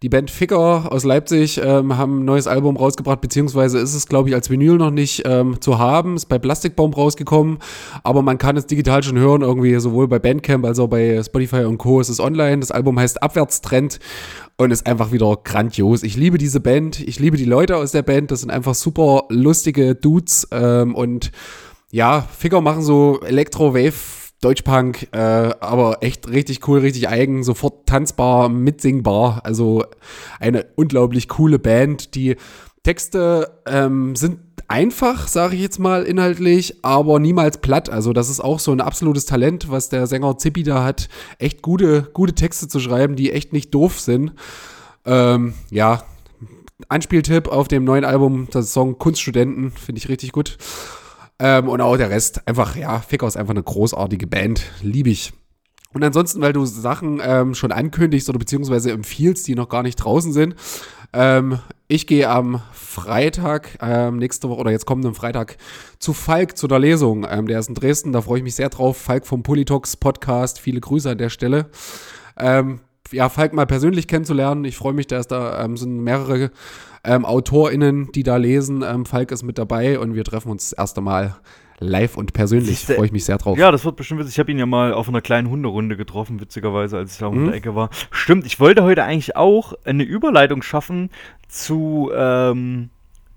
[0.02, 4.30] die Band Ficker aus Leipzig ähm, haben ein neues Album rausgebracht, beziehungsweise ist es, glaube
[4.30, 6.16] ich, als Vinyl noch nicht ähm, zu haben.
[6.16, 7.58] Ist bei Plastikbaum rausgekommen,
[8.02, 11.64] aber man kann es digital schon hören, irgendwie sowohl bei Bandcamp als auch bei Spotify
[11.64, 12.00] und Co.
[12.00, 12.60] Es ist online.
[12.60, 13.98] Das Album heißt Abwärtstrend
[14.56, 16.02] und ist einfach wieder grandios.
[16.02, 18.30] Ich liebe diese Band, ich liebe die Leute aus der Band.
[18.30, 21.30] Das sind einfach super lustige Dudes ähm, und
[21.90, 23.94] ja, Ficker machen so Elektro-Wave,
[24.40, 29.40] Deutschpunk, äh, aber echt richtig cool, richtig eigen, sofort tanzbar, mitsingbar.
[29.44, 29.84] Also
[30.38, 32.14] eine unglaublich coole Band.
[32.14, 32.36] Die
[32.82, 37.90] Texte ähm, sind einfach, sage ich jetzt mal inhaltlich, aber niemals platt.
[37.90, 41.60] Also das ist auch so ein absolutes Talent, was der Sänger Zippi da hat, echt
[41.60, 44.32] gute, gute Texte zu schreiben, die echt nicht doof sind.
[45.04, 46.04] Ähm, ja,
[46.88, 50.56] Anspieltipp auf dem neuen Album, das Song Kunststudenten, finde ich richtig gut.
[51.40, 54.62] Ähm, und auch der Rest, einfach, ja, Ficker ist einfach eine großartige Band.
[54.82, 55.32] Liebe ich.
[55.92, 59.96] Und ansonsten, weil du Sachen ähm, schon ankündigst oder beziehungsweise empfiehlst, die noch gar nicht
[59.96, 60.54] draußen sind.
[61.12, 65.56] Ähm, ich gehe am Freitag, ähm, nächste Woche oder jetzt kommenden Freitag
[65.98, 67.26] zu Falk zu der Lesung.
[67.28, 68.98] Ähm, der ist in Dresden, da freue ich mich sehr drauf.
[68.98, 71.70] Falk vom Politox Podcast, viele Grüße an der Stelle.
[72.36, 72.80] Ähm,
[73.12, 74.64] ja, Falk mal persönlich kennenzulernen.
[74.64, 76.50] Ich freue mich, da ist da ähm, sind mehrere
[77.04, 78.82] ähm, AutorInnen, die da lesen.
[78.86, 81.36] Ähm, Falk ist mit dabei und wir treffen uns das erste Mal
[81.80, 82.84] live und persönlich.
[82.84, 83.58] Freue ich mich sehr drauf.
[83.58, 84.34] Ja, das wird bestimmt witzig.
[84.34, 87.42] Ich habe ihn ja mal auf einer kleinen Hunderunde getroffen, witzigerweise, als ich da um
[87.42, 87.46] mhm.
[87.46, 87.90] der Ecke war.
[88.10, 91.10] Stimmt, ich wollte heute eigentlich auch eine Überleitung schaffen
[91.48, 92.90] zu ähm,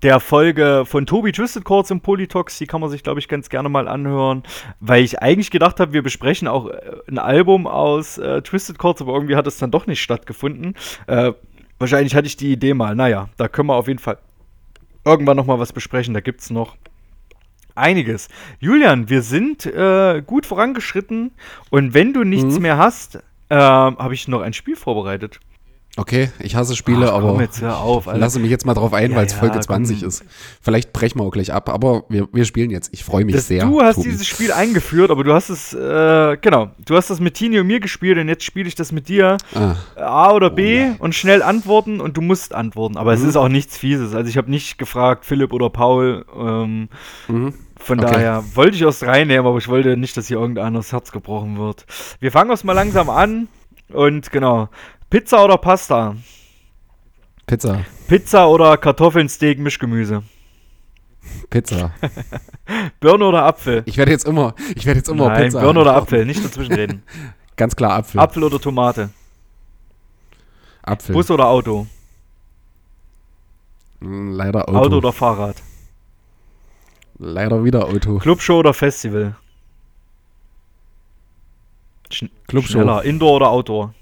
[0.04, 2.58] der Folge von Tobi Twisted Chords im Polytox.
[2.58, 4.42] Die kann man sich, glaube ich, ganz gerne mal anhören,
[4.78, 6.78] weil ich eigentlich gedacht habe, wir besprechen auch äh,
[7.08, 10.74] ein Album aus äh, Twisted Chords, aber irgendwie hat es dann doch nicht stattgefunden.
[11.06, 11.32] Äh,
[11.78, 12.94] wahrscheinlich hatte ich die Idee mal.
[12.94, 14.18] Naja, da können wir auf jeden Fall
[15.06, 16.12] irgendwann noch mal was besprechen.
[16.12, 16.76] Da gibt es noch
[17.74, 18.28] einiges.
[18.60, 21.32] Julian, wir sind äh, gut vorangeschritten
[21.70, 22.62] und wenn du nichts mhm.
[22.62, 23.16] mehr hast,
[23.48, 25.40] äh, habe ich noch ein Spiel vorbereitet.
[25.96, 28.18] Okay, ich hasse Spiele, Ach, komm, aber jetzt hör auf, Alter.
[28.18, 29.62] lasse mich jetzt mal drauf ein, Ja, weil es ja, Folge komm.
[29.62, 30.24] 20 ist.
[30.60, 32.88] Vielleicht brechen wir auch gleich ab, aber wir, wir spielen jetzt.
[32.92, 33.64] Ich freue mich Das, sehr.
[33.64, 34.10] du hast Tobi.
[34.10, 37.68] dieses Spiel eingeführt, aber du hast es, äh, genau, du hast das mit Tini und
[37.68, 39.36] mir gespielt und jetzt spiele ich das mit dir.
[39.54, 42.96] Ah, A oder B und schnell antworten und du musst antworten.
[42.96, 43.28] Aber es Mhm.
[43.28, 44.16] ist auch nichts Fieses.
[44.16, 46.24] Also ich habe nicht gefragt, Philipp oder Paul.
[46.36, 46.88] Ähm,
[47.28, 47.54] mhm.
[47.78, 48.12] von Okay.
[48.14, 51.56] daher wollte ich aus reinnehmen, aber ich wollte nicht, dass hier irgendeiner das Herz gebrochen
[51.58, 51.86] wird.
[52.18, 53.46] Wir fangen uns mal langsam an
[53.92, 54.68] und genau.
[55.14, 56.16] Pizza oder Pasta?
[57.46, 57.84] Pizza.
[58.08, 60.24] Pizza oder Kartoffeln, Steak, Mischgemüse?
[61.50, 61.92] Pizza.
[62.98, 63.84] Birne oder Apfel?
[63.86, 65.60] Ich werde jetzt immer, ich werde jetzt immer Nein, Pizza.
[65.60, 65.94] Birne oder.
[65.94, 67.04] Apfel, nicht dazwischenreden.
[67.56, 68.20] Ganz klar Apfel.
[68.20, 69.10] Apfel oder Tomate?
[70.82, 71.12] Apfel.
[71.12, 71.86] Bus oder Auto?
[74.00, 74.78] Leider Auto.
[74.78, 75.62] Auto oder Fahrrad?
[77.18, 78.18] Leider wieder Auto.
[78.18, 79.36] Clubshow oder Festival?
[82.10, 82.72] Schn Clubshow.
[82.72, 83.04] Schneller.
[83.04, 83.94] Indoor oder Outdoor?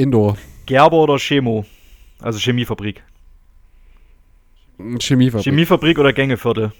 [0.00, 0.38] Indoor.
[0.64, 1.66] Gerber oder Chemo?
[2.20, 3.02] Also Chemiefabrik.
[4.98, 5.44] Chemiefabrik.
[5.44, 6.72] Chemiefabrik oder Gängeviertel?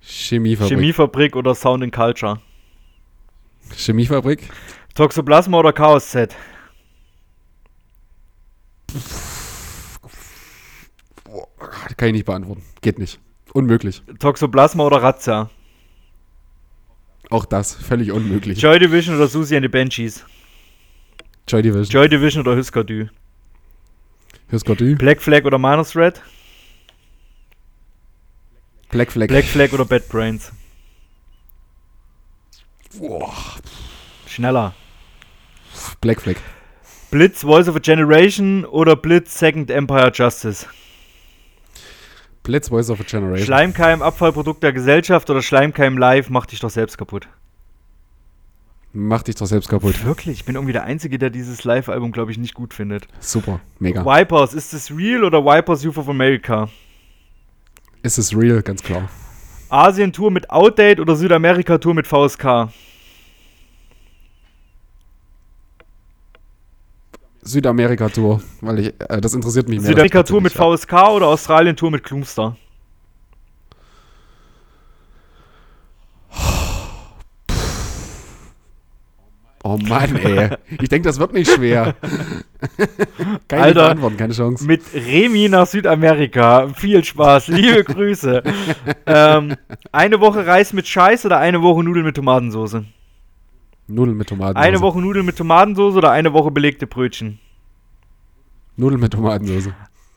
[0.00, 0.70] Chemiefabrik.
[0.70, 2.40] Chemiefabrik oder Sound and Culture?
[3.76, 4.48] Chemiefabrik.
[4.94, 6.34] Toxoplasma oder Chaos Z?
[11.98, 12.62] Kann ich nicht beantworten.
[12.80, 13.20] Geht nicht.
[13.52, 14.02] Unmöglich.
[14.20, 15.50] Toxoplasma oder Razzia?
[17.28, 17.74] Auch das.
[17.74, 18.58] Völlig unmöglich.
[18.58, 20.24] Joy Division oder Susie and the Banshees?
[21.46, 21.92] Joy Division.
[21.92, 22.56] Joy Division oder?
[22.56, 23.08] Husker Du.
[24.96, 26.22] Black Flag oder Minus Thread?
[28.90, 29.28] Black Flag.
[29.28, 30.52] Black Flag oder Bad Brains?
[32.98, 33.34] Boah.
[34.26, 34.74] Schneller.
[36.00, 36.36] Black Flag.
[37.10, 40.66] Blitz Voice of a Generation oder Blitz Second Empire Justice?
[42.42, 43.46] Blitz Voice of a Generation.
[43.46, 47.28] Schleimkeim Abfallprodukt der Gesellschaft oder Schleimkeim Live macht dich doch selbst kaputt?
[48.96, 50.04] Mach dich doch selbst kaputt.
[50.04, 53.08] Wirklich, ich bin irgendwie der Einzige, der dieses Live-Album, glaube ich, nicht gut findet.
[53.18, 53.60] Super.
[53.80, 54.06] Mega.
[54.06, 56.68] Wipers, ist es real oder Wipers Youth of America?
[58.04, 59.08] Ist es real, ganz klar.
[59.68, 62.68] Asien-Tour mit Outdate oder Südamerika-Tour mit VSK?
[67.42, 69.88] Südamerika-Tour, weil ich, äh, das interessiert mich mehr.
[69.88, 72.56] Südamerika-Tour mit VSK oder Australien-Tour mit Klumster?
[79.66, 80.50] Oh Mann, ey.
[80.80, 81.94] Ich denke, das wird nicht schwer.
[82.78, 83.84] Nicht Alter.
[83.84, 84.66] beantworten, keine Chance.
[84.66, 86.68] Mit Remi nach Südamerika.
[86.74, 88.42] Viel Spaß, liebe Grüße.
[89.06, 89.54] ähm,
[89.90, 92.82] eine Woche Reis mit Scheiß oder eine Woche Nudeln mit Tomatensauce?
[93.86, 94.62] Nudeln mit Tomatensauce.
[94.66, 97.38] Eine Woche Nudeln mit Tomatensauce oder eine Woche belegte Brötchen?
[98.76, 99.72] Nudeln mit Tomatensauce.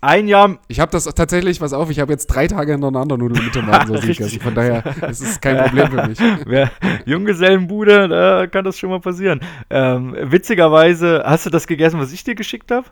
[0.08, 3.43] Ein Jahr, Ich habe das tatsächlich, was auf, ich habe jetzt drei Tage hintereinander Nudeln
[3.43, 4.18] mit Tomatensauce Richtig.
[4.20, 4.39] gegessen.
[4.39, 6.18] Von daher ist es kein Problem für mich.
[6.45, 6.72] wer,
[7.05, 9.41] Junggesellenbude, da kann das schon mal passieren.
[9.70, 12.88] Ähm, witzigerweise, hast du das gegessen, was ich dir geschickt habe?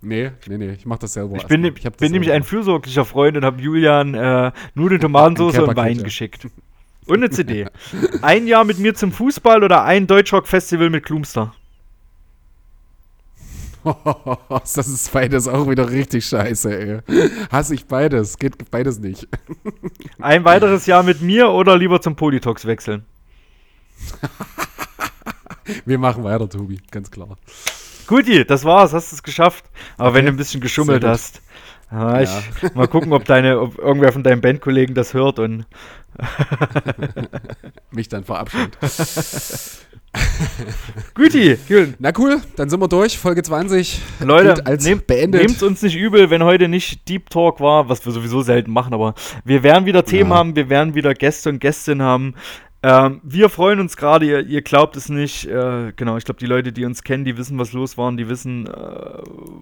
[0.00, 1.36] Nee, nee, nee, ich mach das selber.
[1.36, 2.34] Ich bin, ich bin nämlich selber.
[2.34, 6.48] ein fürsorglicher Freund und habe Julian äh, Nudeln, Tomatensauce Ein und Wein geschickt.
[7.06, 7.68] Und eine CD.
[8.22, 11.54] ein Jahr mit mir zum Fußball oder ein Deutschrock-Festival mit Klumster?
[14.48, 17.00] das ist beides auch wieder richtig scheiße, ey.
[17.50, 18.38] Hasse ich beides.
[18.38, 19.28] Geht beides nicht.
[20.18, 23.04] Ein weiteres Jahr mit mir oder lieber zum Politox wechseln?
[25.84, 27.36] Wir machen weiter, Tobi, ganz klar.
[28.06, 29.64] Guti, das war's, hast es geschafft.
[29.96, 31.40] Aber wenn du ein bisschen geschummelt hast.
[31.90, 35.66] Ah, ich, Mal gucken, ob, deine, ob irgendwer von deinen Bandkollegen das hört und
[37.90, 38.76] Mich dann verabschiedet.
[41.14, 43.18] Guti, Julian, Na cool, dann sind wir durch.
[43.18, 44.00] Folge 20.
[44.20, 45.40] Leute, nehmt beendet.
[45.42, 48.94] nehmt's uns nicht übel, wenn heute nicht Deep Talk war, was wir sowieso selten machen,
[48.94, 49.14] aber
[49.44, 50.36] wir werden wieder Themen Ja.
[50.36, 52.34] haben, wir werden wieder Gäste und Gästinnen haben.
[52.86, 55.44] Ähm, wir freuen uns gerade, ihr, ihr glaubt es nicht.
[55.44, 58.16] Äh, genau, ich glaube, die Leute, die uns kennen, die wissen, was los war und
[58.16, 58.70] die wissen, äh,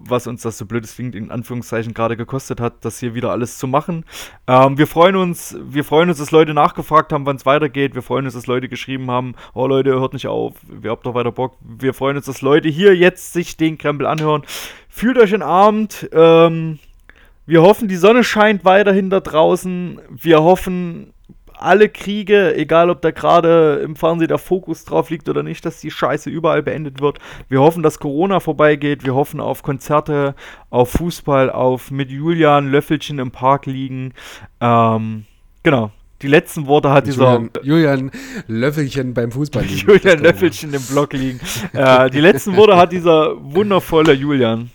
[0.07, 3.57] was uns das so blödes klingt, in Anführungszeichen gerade gekostet hat, das hier wieder alles
[3.57, 4.05] zu machen.
[4.45, 7.95] Ähm, wir freuen uns, wir freuen uns, dass Leute nachgefragt haben, wann es weitergeht.
[7.95, 11.15] Wir freuen uns, dass Leute geschrieben haben, oh Leute, hört nicht auf, wir habt doch
[11.15, 11.57] weiter Bock.
[11.61, 14.43] Wir freuen uns, dass Leute hier jetzt sich den Krempel anhören.
[14.87, 16.07] Fühlt euch entarmt.
[16.13, 16.77] Ähm,
[17.47, 19.99] wir hoffen, die Sonne scheint weiterhin da draußen.
[20.11, 21.14] Wir hoffen,
[21.57, 25.79] alle Kriege, egal ob da gerade im Fernsehen der Fokus drauf liegt oder nicht, dass
[25.79, 27.19] die Scheiße überall beendet wird.
[27.49, 29.05] Wir hoffen, dass Corona vorbeigeht.
[29.05, 30.35] Wir hoffen auf Konzerte,
[30.69, 34.13] auf Fußball, auf mit Julian Löffelchen im Park liegen.
[34.61, 35.25] Ähm,
[35.63, 35.91] genau.
[36.21, 38.11] Die letzten Worte hat dieser Julian, Julian
[38.47, 39.63] Löffelchen beim Fußball.
[39.63, 39.87] liegen.
[39.87, 41.39] Julian Löffelchen im Block liegen.
[41.73, 44.71] äh, die letzten Worte hat dieser wundervolle Julian.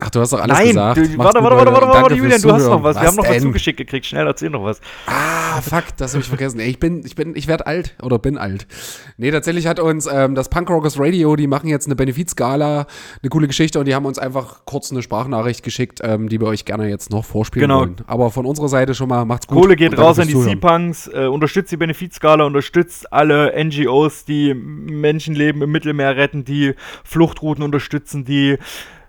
[0.00, 0.96] Ach, du hast doch alles Nein, gesagt.
[0.96, 2.82] du, warte, warte, warte, warte, warte, Julian, du hast noch Zuhören.
[2.84, 3.00] was.
[3.00, 3.42] Wir haben noch was denn?
[3.42, 4.06] zugeschickt gekriegt.
[4.06, 4.80] Schnell, erzähl noch was.
[5.06, 6.60] Ah, fuck, das habe ich vergessen.
[6.60, 8.68] Ey, ich bin, ich bin, ich werde alt oder bin alt.
[9.16, 12.86] Nee, tatsächlich hat uns ähm, das Punk Rockers Radio, die machen jetzt eine Benefizgala,
[13.22, 16.46] eine coole Geschichte und die haben uns einfach kurz eine Sprachnachricht geschickt, ähm, die wir
[16.46, 17.80] euch gerne jetzt noch vorspielen Genau.
[17.80, 17.96] wollen.
[18.06, 19.60] Aber von unserer Seite schon mal macht's gut.
[19.60, 20.34] Kohle geht raus an die.
[20.36, 27.64] Seapunks, äh, unterstützt die Benefizskala, unterstützt alle NGOs, die Menschenleben im Mittelmeer retten, die Fluchtrouten
[27.64, 28.58] unterstützen, die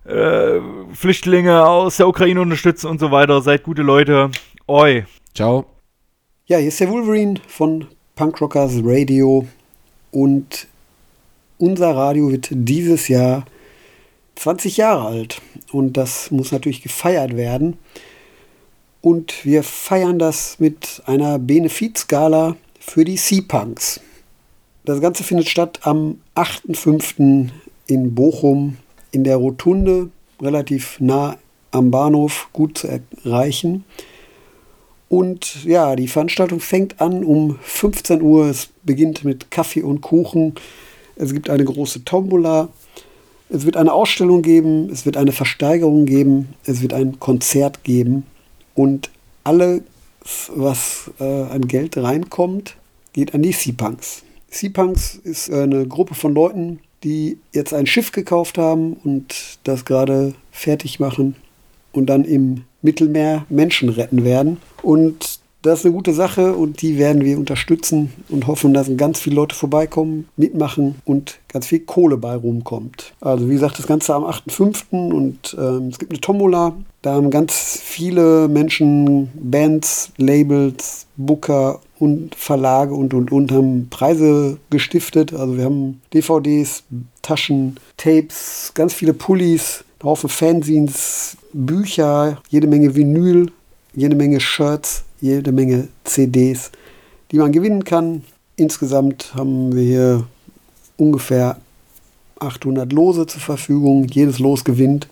[0.10, 0.60] äh,
[0.94, 3.42] Flüchtlinge aus der Ukraine unterstützen und so weiter.
[3.42, 4.32] Seid gute Leute.
[4.68, 5.06] Oi.
[5.36, 5.66] Ciao.
[6.48, 7.86] Ja, hier ist der Wolverine von
[8.16, 9.48] Punk Rockers Radio
[10.12, 10.68] und
[11.60, 13.46] unser Radio wird dieses Jahr
[14.36, 15.42] 20 Jahre alt
[15.72, 17.78] und das muss natürlich gefeiert werden.
[19.02, 24.02] Und wir feiern das mit einer Benefizgala für die Sea-Punks.
[24.86, 27.50] Das Ganze findet statt am 8.5.
[27.88, 28.78] in Bochum
[29.12, 30.10] in der Rotunde,
[30.42, 31.38] relativ nah
[31.72, 32.88] am Bahnhof, gut zu
[33.24, 33.84] erreichen.
[35.08, 38.46] Und ja, die Veranstaltung fängt an um 15 Uhr.
[38.46, 40.54] Es beginnt mit Kaffee und Kuchen.
[41.16, 42.70] Es gibt eine große Tombola.
[43.50, 44.90] Es wird eine Ausstellung geben.
[44.92, 46.54] Es wird eine Versteigerung geben.
[46.64, 48.26] Es wird ein Konzert geben.
[48.76, 49.10] Und
[49.44, 49.82] alles,
[50.56, 52.76] was äh, an Geld reinkommt,
[53.14, 54.24] geht an die Seapunks.
[54.52, 60.34] Seapunks ist eine Gruppe von Leuten, die jetzt ein Schiff gekauft haben und das gerade
[60.52, 61.36] fertig machen
[61.92, 64.58] und dann im Mittelmeer Menschen retten werden.
[64.82, 69.20] Und das ist eine gute Sache und die werden wir unterstützen und hoffen, dass ganz
[69.20, 73.14] viele Leute vorbeikommen, mitmachen und ganz viel Kohle bei rumkommt.
[73.20, 75.12] Also wie gesagt, das Ganze am 8.5.
[75.12, 76.76] und ähm, es gibt eine Tombola.
[77.02, 84.58] Da haben ganz viele Menschen, Bands, Labels, Booker und Verlage und und und haben Preise
[84.70, 85.34] gestiftet.
[85.34, 86.84] Also wir haben DVDs,
[87.22, 93.52] Taschen, Tapes, ganz viele Pullis, ein Haufen Fanzines, Bücher, jede Menge Vinyl,
[93.94, 96.72] jede Menge Shirts, jede Menge CDs,
[97.32, 98.24] die man gewinnen kann.
[98.56, 100.28] Insgesamt haben wir hier
[100.98, 101.58] ungefähr
[102.40, 104.06] 800 Lose zur Verfügung.
[104.06, 105.08] Jedes Los gewinnt.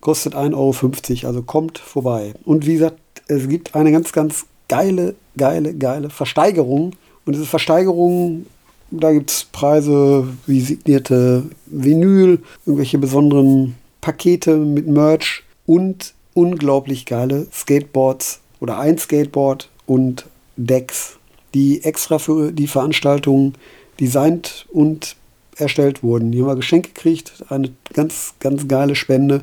[0.00, 2.32] Kostet 1,50 Euro, also kommt vorbei.
[2.44, 2.98] Und wie gesagt,
[3.28, 6.92] es gibt eine ganz, ganz geile, geile, geile Versteigerung.
[7.26, 8.46] Und diese Versteigerung,
[8.90, 17.46] da gibt es Preise wie signierte Vinyl, irgendwelche besonderen Pakete mit Merch und unglaublich geile
[17.52, 21.18] Skateboards oder ein Skateboard und Decks,
[21.54, 23.54] die extra für die Veranstaltung
[23.98, 25.16] designt und
[25.56, 26.32] erstellt wurden.
[26.32, 29.42] Die haben wir geschenkt gekriegt, eine ganz, ganz geile Spende.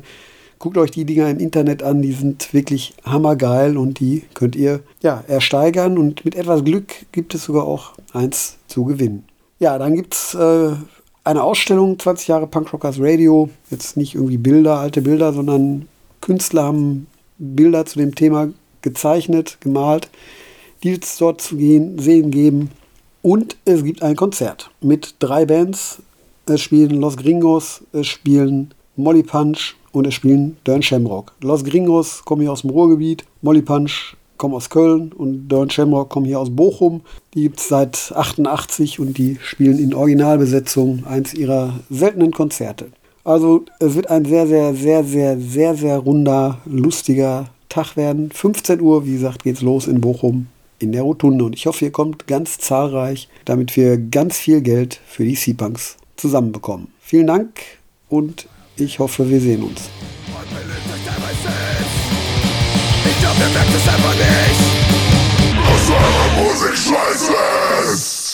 [0.58, 4.80] Guckt euch die Dinger im Internet an, die sind wirklich hammergeil und die könnt ihr
[5.00, 9.24] ja ersteigern und mit etwas Glück gibt es sogar auch eins zu gewinnen.
[9.60, 10.72] Ja, dann gibt es äh,
[11.22, 13.50] eine Ausstellung, 20 Jahre Punk Rockers Radio.
[13.70, 15.86] Jetzt nicht irgendwie Bilder, alte Bilder, sondern
[16.20, 17.06] Künstler haben
[17.38, 18.48] Bilder zu dem Thema
[18.82, 20.08] gezeichnet, gemalt,
[20.82, 22.70] die es dort zu gehen, sehen geben.
[23.22, 26.02] Und es gibt ein Konzert mit drei Bands.
[26.46, 31.32] Es spielen Los Gringos, es spielen Molly Punch und es spielen Dern Shamrock.
[31.40, 36.08] Los Gringos kommen hier aus dem Ruhrgebiet, Molly Punch kommen aus Köln und Dern Shamrock
[36.08, 37.02] kommen hier aus Bochum.
[37.34, 42.86] Die gibt es seit 88 und die spielen in Originalbesetzung eins ihrer seltenen Konzerte.
[43.24, 48.30] Also es wird ein sehr, sehr, sehr, sehr, sehr, sehr runder, lustiger Tag werden.
[48.30, 50.46] 15 Uhr, wie gesagt, geht's los in Bochum
[50.78, 51.44] in der Rotunde.
[51.44, 55.96] Und ich hoffe, ihr kommt ganz zahlreich, damit wir ganz viel Geld für die Seapunks
[56.16, 56.88] zusammenbekommen.
[57.00, 57.60] Vielen Dank
[58.08, 59.88] und ich hoffe, wir sehen uns.
[63.04, 64.78] Ich glaub, ihr merkt es einfach nicht.
[65.66, 67.32] Aus eurer Musik scheiße
[67.92, 68.27] ist!